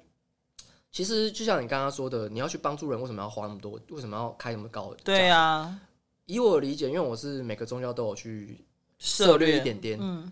[0.92, 3.80] 其实就像你刚刚说的，你要去帮助人，为什么要花那么多？
[3.88, 5.00] 为什么要开那么高的？
[5.02, 5.80] 对、啊，
[6.26, 8.62] 以我的理解，因为我是每个宗教都有去
[8.98, 9.98] 涉略一点点。
[9.98, 10.30] 嗯，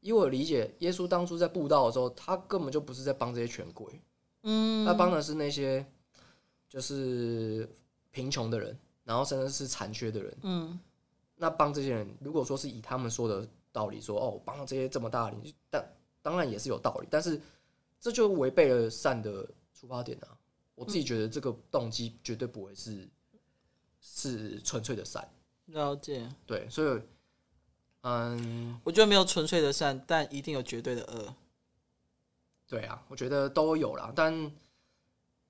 [0.00, 3.86] 以我的理解，耶稣当初在布道的时候，他根本就不是在帮这些权贵，
[4.42, 5.82] 嗯，他帮的是那些
[6.68, 7.66] 就是
[8.10, 10.36] 贫穷的人，然后甚至是残缺的人。
[10.42, 10.78] 嗯，
[11.36, 13.48] 那帮这些人，如果说是以他们说的。
[13.74, 15.36] 道理说哦，帮了这些这么大的，
[15.68, 15.84] 但
[16.22, 17.40] 当然也是有道理，但是
[17.98, 20.38] 这就违背了善的出发点啊！
[20.76, 23.08] 我自己觉得这个动机绝对不会是
[24.00, 25.28] 是纯粹的善。
[25.66, 27.02] 了解，对，所以
[28.02, 31.34] 嗯，我觉得没有纯粹的善，但一定有绝对的恶。
[32.68, 34.52] 对啊，我觉得都有啦，但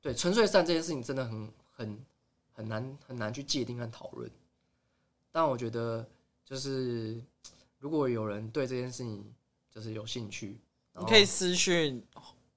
[0.01, 2.05] 对纯粹善这件事情真的很很
[2.55, 4.31] 很难很难去界定和讨论。
[5.31, 6.09] 但我觉得
[6.43, 7.23] 就是。
[7.85, 9.23] 如果有人对这件事情
[9.71, 10.59] 就是有兴趣，
[10.99, 12.03] 你可以私讯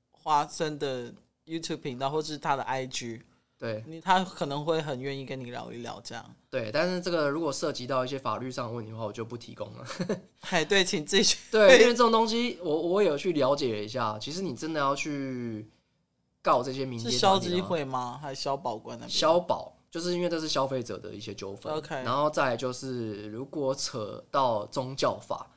[0.10, 1.14] 花生的
[1.46, 3.24] YouTube 频道，或是他的 IG，
[3.58, 6.36] 对你他可能会很愿意跟你聊一聊这样。
[6.50, 9.86] 对，但是这个如果涉及到一些法律上的问题的话，我就不提供了。
[10.50, 11.38] 哎，对，请自己去。
[11.52, 14.18] 对，因为这种东西，我我有去了解一下。
[14.18, 15.70] 其实你真的要去
[16.42, 18.18] 告这些民间，是消基会吗？
[18.22, 19.10] 还是消保官那边？
[19.10, 19.74] 消保。
[19.90, 22.04] 就是因为这是消费者的一些纠纷，Okay.
[22.04, 25.48] 然后再来就是如果扯到宗教法，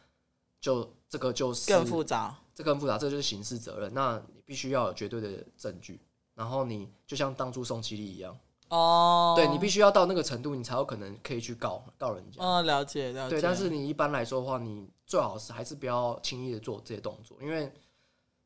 [0.61, 3.93] 就这个就是更复杂，这更复杂，这就是刑事责任。
[3.93, 6.01] 那你必须要有绝对的证据，
[6.35, 12.41] 然后你就像当初宋其力一样，哦，对，你必须要到那个程度，你才有可能可以去告告人家。
[12.43, 13.31] 哦，了解了解。
[13.31, 17.73] 对，但是你一般来说的话，你最好是还是不要轻易的做这些动作，因为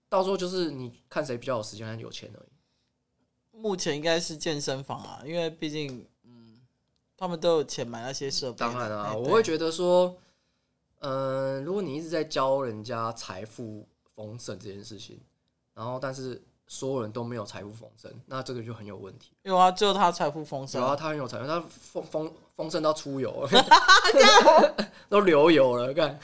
[0.08, 2.53] 到时候就是你看谁比较有时间还有钱而已。
[3.56, 6.60] 目前应该是健身房啊，因为毕竟嗯，
[7.16, 8.58] 他们都有钱买那些设备。
[8.58, 10.16] 当然啊，我会觉得说，
[11.00, 15.20] 嗯、呃，如果你一直在教人家财富丰盛这件事情，
[15.74, 16.42] 然后但是。
[16.66, 19.32] 所有人都没有财富丰盛，那这个就很有问题。
[19.42, 20.80] 有啊，只有他财富丰盛。
[20.80, 23.46] 有啊，他很有财富，他丰丰丰盛到出油，
[25.10, 26.18] 都流油了，看。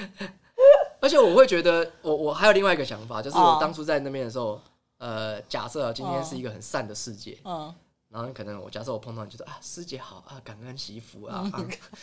[1.00, 4.60] 而且我会觉得，我我还有另外一个想法，就是我当初在那边的时候，
[5.04, 7.74] 呃，假设今天是一个很善的世界，嗯。
[8.08, 11.44] 然后可能我假设我碰到你就说啊，师姐好啊，感恩惜福啊，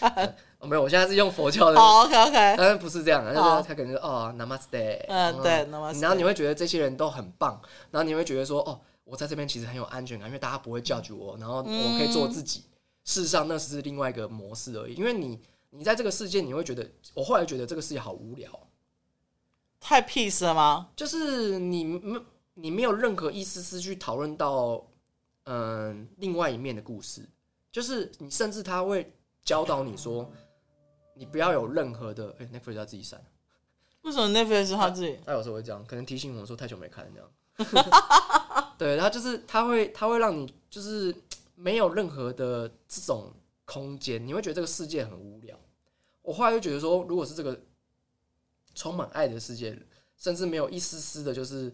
[0.62, 12.66] 没有，我现在是用佛教的，OK OK，但是不是这样，就是他可能说哦，Namaste，嗯，对，Namaste，然后你会觉得这些人都很棒，然后你会觉得说哦，我在这边其实很有安全感，因为大家不会 judge 我，然后我可以做自己。
[13.06, 15.40] 事实上那是另外一个模式而已，因为你
[15.70, 16.86] 你在这个世界你会觉得，
[17.16, 18.52] 我后来觉得这个世界好无聊，
[19.80, 20.90] 太 peace 了吗？
[20.94, 22.22] 就是你没
[22.62, 24.88] 你没有任何一丝丝去讨论到。
[25.46, 27.28] 嗯，另外一面的故事，
[27.72, 29.12] 就是你甚至他会
[29.44, 30.32] 教导你说，
[31.16, 33.20] 你不要有任何的，哎、欸、，Netflix 要自己删，
[34.04, 35.18] 为什么 Netflix 是他自己？
[35.26, 37.32] 他有时候会这样，可能提醒我说太久没看这样。
[38.78, 41.14] 对，他就是他会他会让你就是
[41.56, 43.34] 没有任何的这种
[43.66, 45.60] 空间，你会觉得这个世界很无聊。
[46.22, 47.60] 我后来就觉得说，如果是这个
[48.76, 49.76] 充满爱的世界，
[50.18, 51.74] 甚至没有一丝丝的，就是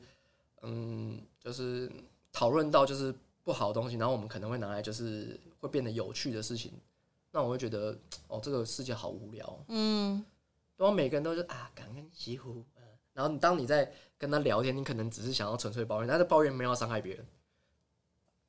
[0.61, 1.91] 嗯，就是
[2.31, 3.13] 讨论到就是。
[3.47, 6.69] 不好的东西，然后我们可能会拿来，就是会变得有趣的事情。
[7.31, 7.97] 那我会觉得，
[8.27, 9.63] 哦，这个世界好无聊。
[9.69, 10.21] 嗯，
[10.75, 12.61] 然后每个人都是啊，感恩惜福。
[13.13, 17.25] 然后你当你在跟他聊天，你可能只是想要纯粹抱怨，但是抱怨没有要伤害别人。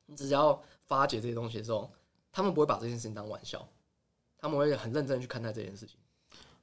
[0.06, 1.88] 你只要发掘这些东西的时候，
[2.32, 3.64] 他们不会把这件事情当玩笑，
[4.36, 5.96] 他们会很认真去看待这件事情。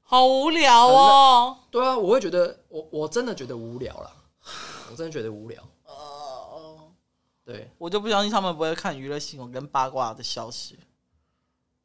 [0.01, 1.57] 好无聊哦。
[1.71, 4.24] 对啊，我会觉得，我我真的觉得无聊了，
[4.91, 5.63] 我真的觉得无聊。
[7.43, 10.79] 对，我就不相信他们不会看娱乐新闻跟八卦的消息。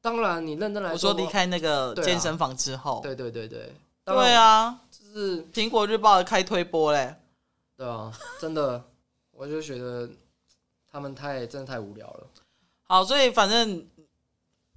[0.01, 7.15] 当然，你认真来说，我说离开那个健身房之后，对对对对，对啊，就是苹果日报的开推播嘞。
[7.77, 8.83] 对啊，真的，
[9.33, 10.09] 我就觉得
[10.91, 12.27] 他们太真的太无聊了。
[12.85, 13.87] 好，所以反正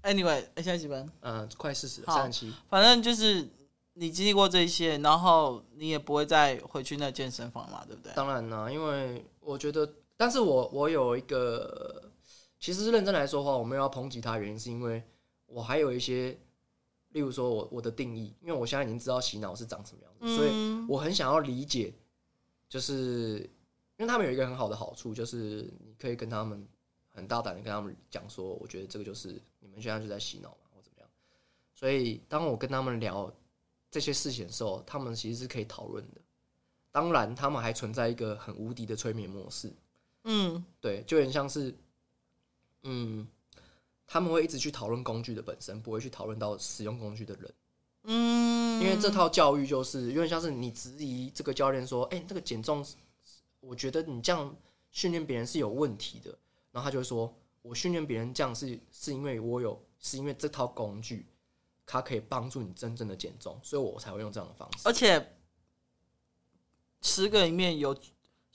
[0.01, 1.09] ，anyway，现在几分？
[1.21, 2.53] 嗯，快四十，三十七。
[2.69, 3.47] 反正就是
[3.93, 8.11] 你经历过这些，然后你也不会再回去那健身房嘛，对不对？
[8.13, 9.91] 当然啦，因为我觉得。
[10.15, 12.11] 但是我我有一个，
[12.59, 15.03] 其实是认真来说的话，我没有要抨击他的原因，是因为
[15.47, 16.37] 我还有一些，
[17.09, 21.91] 例如说我我的定义，因为我现在已经知道洗脑是长什么样子，嗯、所以我很想要理解，
[22.69, 23.39] 就是
[23.97, 26.65] 因为他们有一个很好的好处，就是你可以跟他们
[27.09, 31.09] 很大胆的跟他们讲说，我觉得这个就是你们现在就在洗脑嘛，或怎么样。
[31.73, 33.33] 所以当我跟他们聊
[33.93, 36.21] 这些事情的时候，他们其实是可以讨论的。
[36.91, 39.71] 当然，他们还存在一个很无敌的催眠模式。
[40.23, 41.75] 嗯，对，就有点像是，
[42.81, 43.27] 嗯，
[44.07, 47.53] 他们会一直去讨论工具的本身，不会去讨论到使用工具的人。
[48.05, 52.83] 嗯，因为这套教育就是有点像是你质疑这个教练说：“哎、欸，这个减重，
[53.59, 54.55] 我觉得你这样
[54.89, 56.35] 训练别人是有问题的。”
[56.73, 57.31] 然后他就会说
[57.61, 61.27] ：“我训练别人这样是是因为我有，是因为这套工具
[61.85, 65.35] 它可以帮助你真正的减重，所以我才会用这样的方式。”而且
[67.01, 67.95] 十个里面有。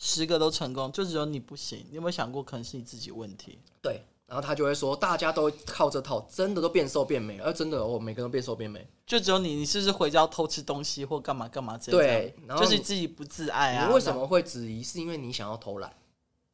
[0.00, 1.84] 十个都成功，就只有你不行。
[1.90, 3.58] 你有没有想过，可能是你自己问题？
[3.82, 12.00] 对，然后他就会说，大家都靠这套，真的都变瘦变美，而真的哦，每个人都变瘦变美，就只有你，你是不是回家偷吃东西或干嘛干嘛这样？
[12.00, 13.88] 对，然后就是你自己不自爱啊。
[13.88, 14.84] 你为什么会质疑？
[14.84, 15.92] 是因为你想要偷懒？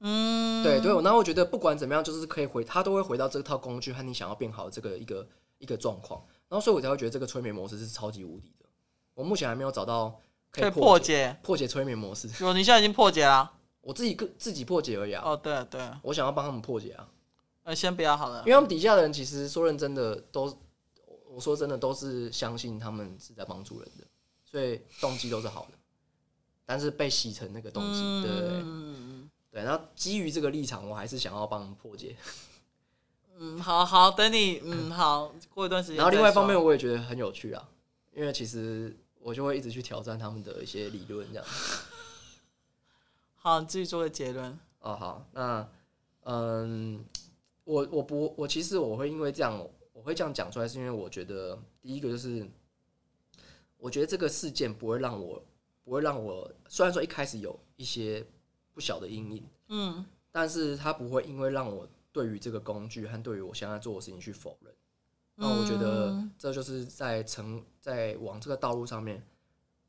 [0.00, 0.90] 嗯，对对。
[1.02, 6.24] 然后我觉得不管怎么样，就是可以回，他都会回到这套工具和你想要变好的这个一个一个状况。
[6.48, 8.66] 然后所以我才会觉得这个催眠模式是超级无敌的。
[9.14, 10.20] 我目前还没有找到
[10.50, 12.28] 可以破解破解催眠模式。
[12.40, 13.52] 有，你现在已经破解了。
[13.80, 15.22] 我自己个自己破解而已啊！
[15.24, 17.06] 哦，对啊，对啊，我想要帮他们破解啊。
[17.64, 20.58] 呃，先不要好了，因为他们底下的人其实说认真的都，
[21.28, 24.04] 我说真的都是相信他们是在帮助人的，
[24.44, 25.78] 所以动机都是好的。
[26.64, 28.62] 但是被洗成那个动机，嗯、对对对，
[29.50, 29.64] 对。
[29.64, 32.16] 然后基于这个立场，我还是想要帮他们破解。
[33.36, 35.96] 嗯，好好，等你，嗯，好，过一段时间。
[35.96, 37.68] 然后另外一方面，我也觉得很有趣啊，
[38.14, 41.44] 因为其实我就会一直去挑战他们的一些理论，这样。
[43.36, 44.58] 好，你自己做个结论。
[44.80, 45.68] 哦，好，那，
[46.22, 47.04] 嗯，
[47.64, 49.58] 我我不，我其实我会因为这样，
[49.92, 52.48] 我会这样讲出来，是因为我觉得第一个就是，
[53.78, 55.42] 我觉得这个事件不会让我，
[55.82, 58.24] 不会让我，虽然说一开始有一些
[58.72, 64.72] 不小的阴影，嗯，但是它不会因为让我对于这个工具和对于我现在做的事情去否认。
[65.34, 69.20] 那我觉得这就是在成在往这个道路上面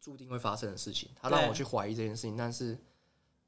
[0.02, 1.08] 注定会发生的事情。
[1.16, 2.76] 他让我去怀疑这件事情，但是，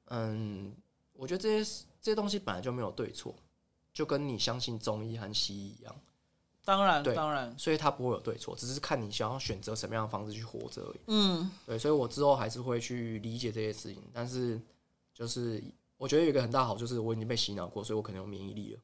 [0.06, 0.72] 嗯，
[1.14, 3.36] 我觉得这些这些东西本来就没有对错，
[3.92, 5.96] 就跟你相信中医和西医一样。
[6.64, 11.00] 当然，当然，所以他不会有对错，只是看你想要选择什么样的方式去活着而已。
[11.08, 14.62] 嗯，对，所以我之后还是会去理解这些事情，但是
[15.14, 15.64] 就是
[15.98, 18.80] 我觉得有一个很大好，就是我已经被洗脑过，所以我可能有免疫力了。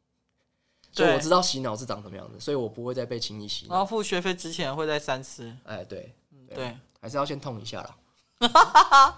[0.93, 3.73] 对，所以我知道洗脑是长什么样子，所以我不会再被轻易洗脑。
[3.73, 5.55] 然后付学费之前会再三思。
[5.63, 6.13] 哎，对，
[6.47, 7.97] 对，对，还是要先痛一下啦。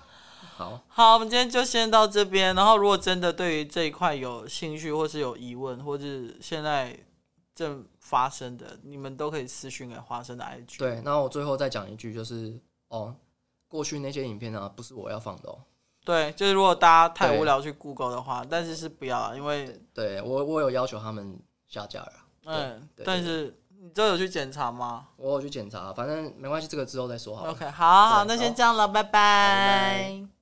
[0.55, 2.55] 好好，我们今天就先到这边。
[2.55, 6.97] 然后，如果真的对于这一块有兴趣，或是有疑问，或是现在
[7.53, 10.77] 正发生的，你们都可以私讯给花生的 IG。
[10.77, 13.13] 对，那我最后再讲一句，就是哦，
[13.67, 15.59] 过去那些影片呢，不是我要放的哦。
[16.05, 21.37] 对，就是如果大家太无聊去 Google 的话，但是是不要，因为对，我我有要求他们
[21.67, 22.11] 下架了。
[22.45, 25.07] 嗯，但是你这有去检查吗？
[25.17, 27.51] 我有去检查，反正没关系，这个之后再说好了。
[27.51, 29.09] OK，好好，那先这样了，拜拜。
[29.09, 30.34] 拜拜。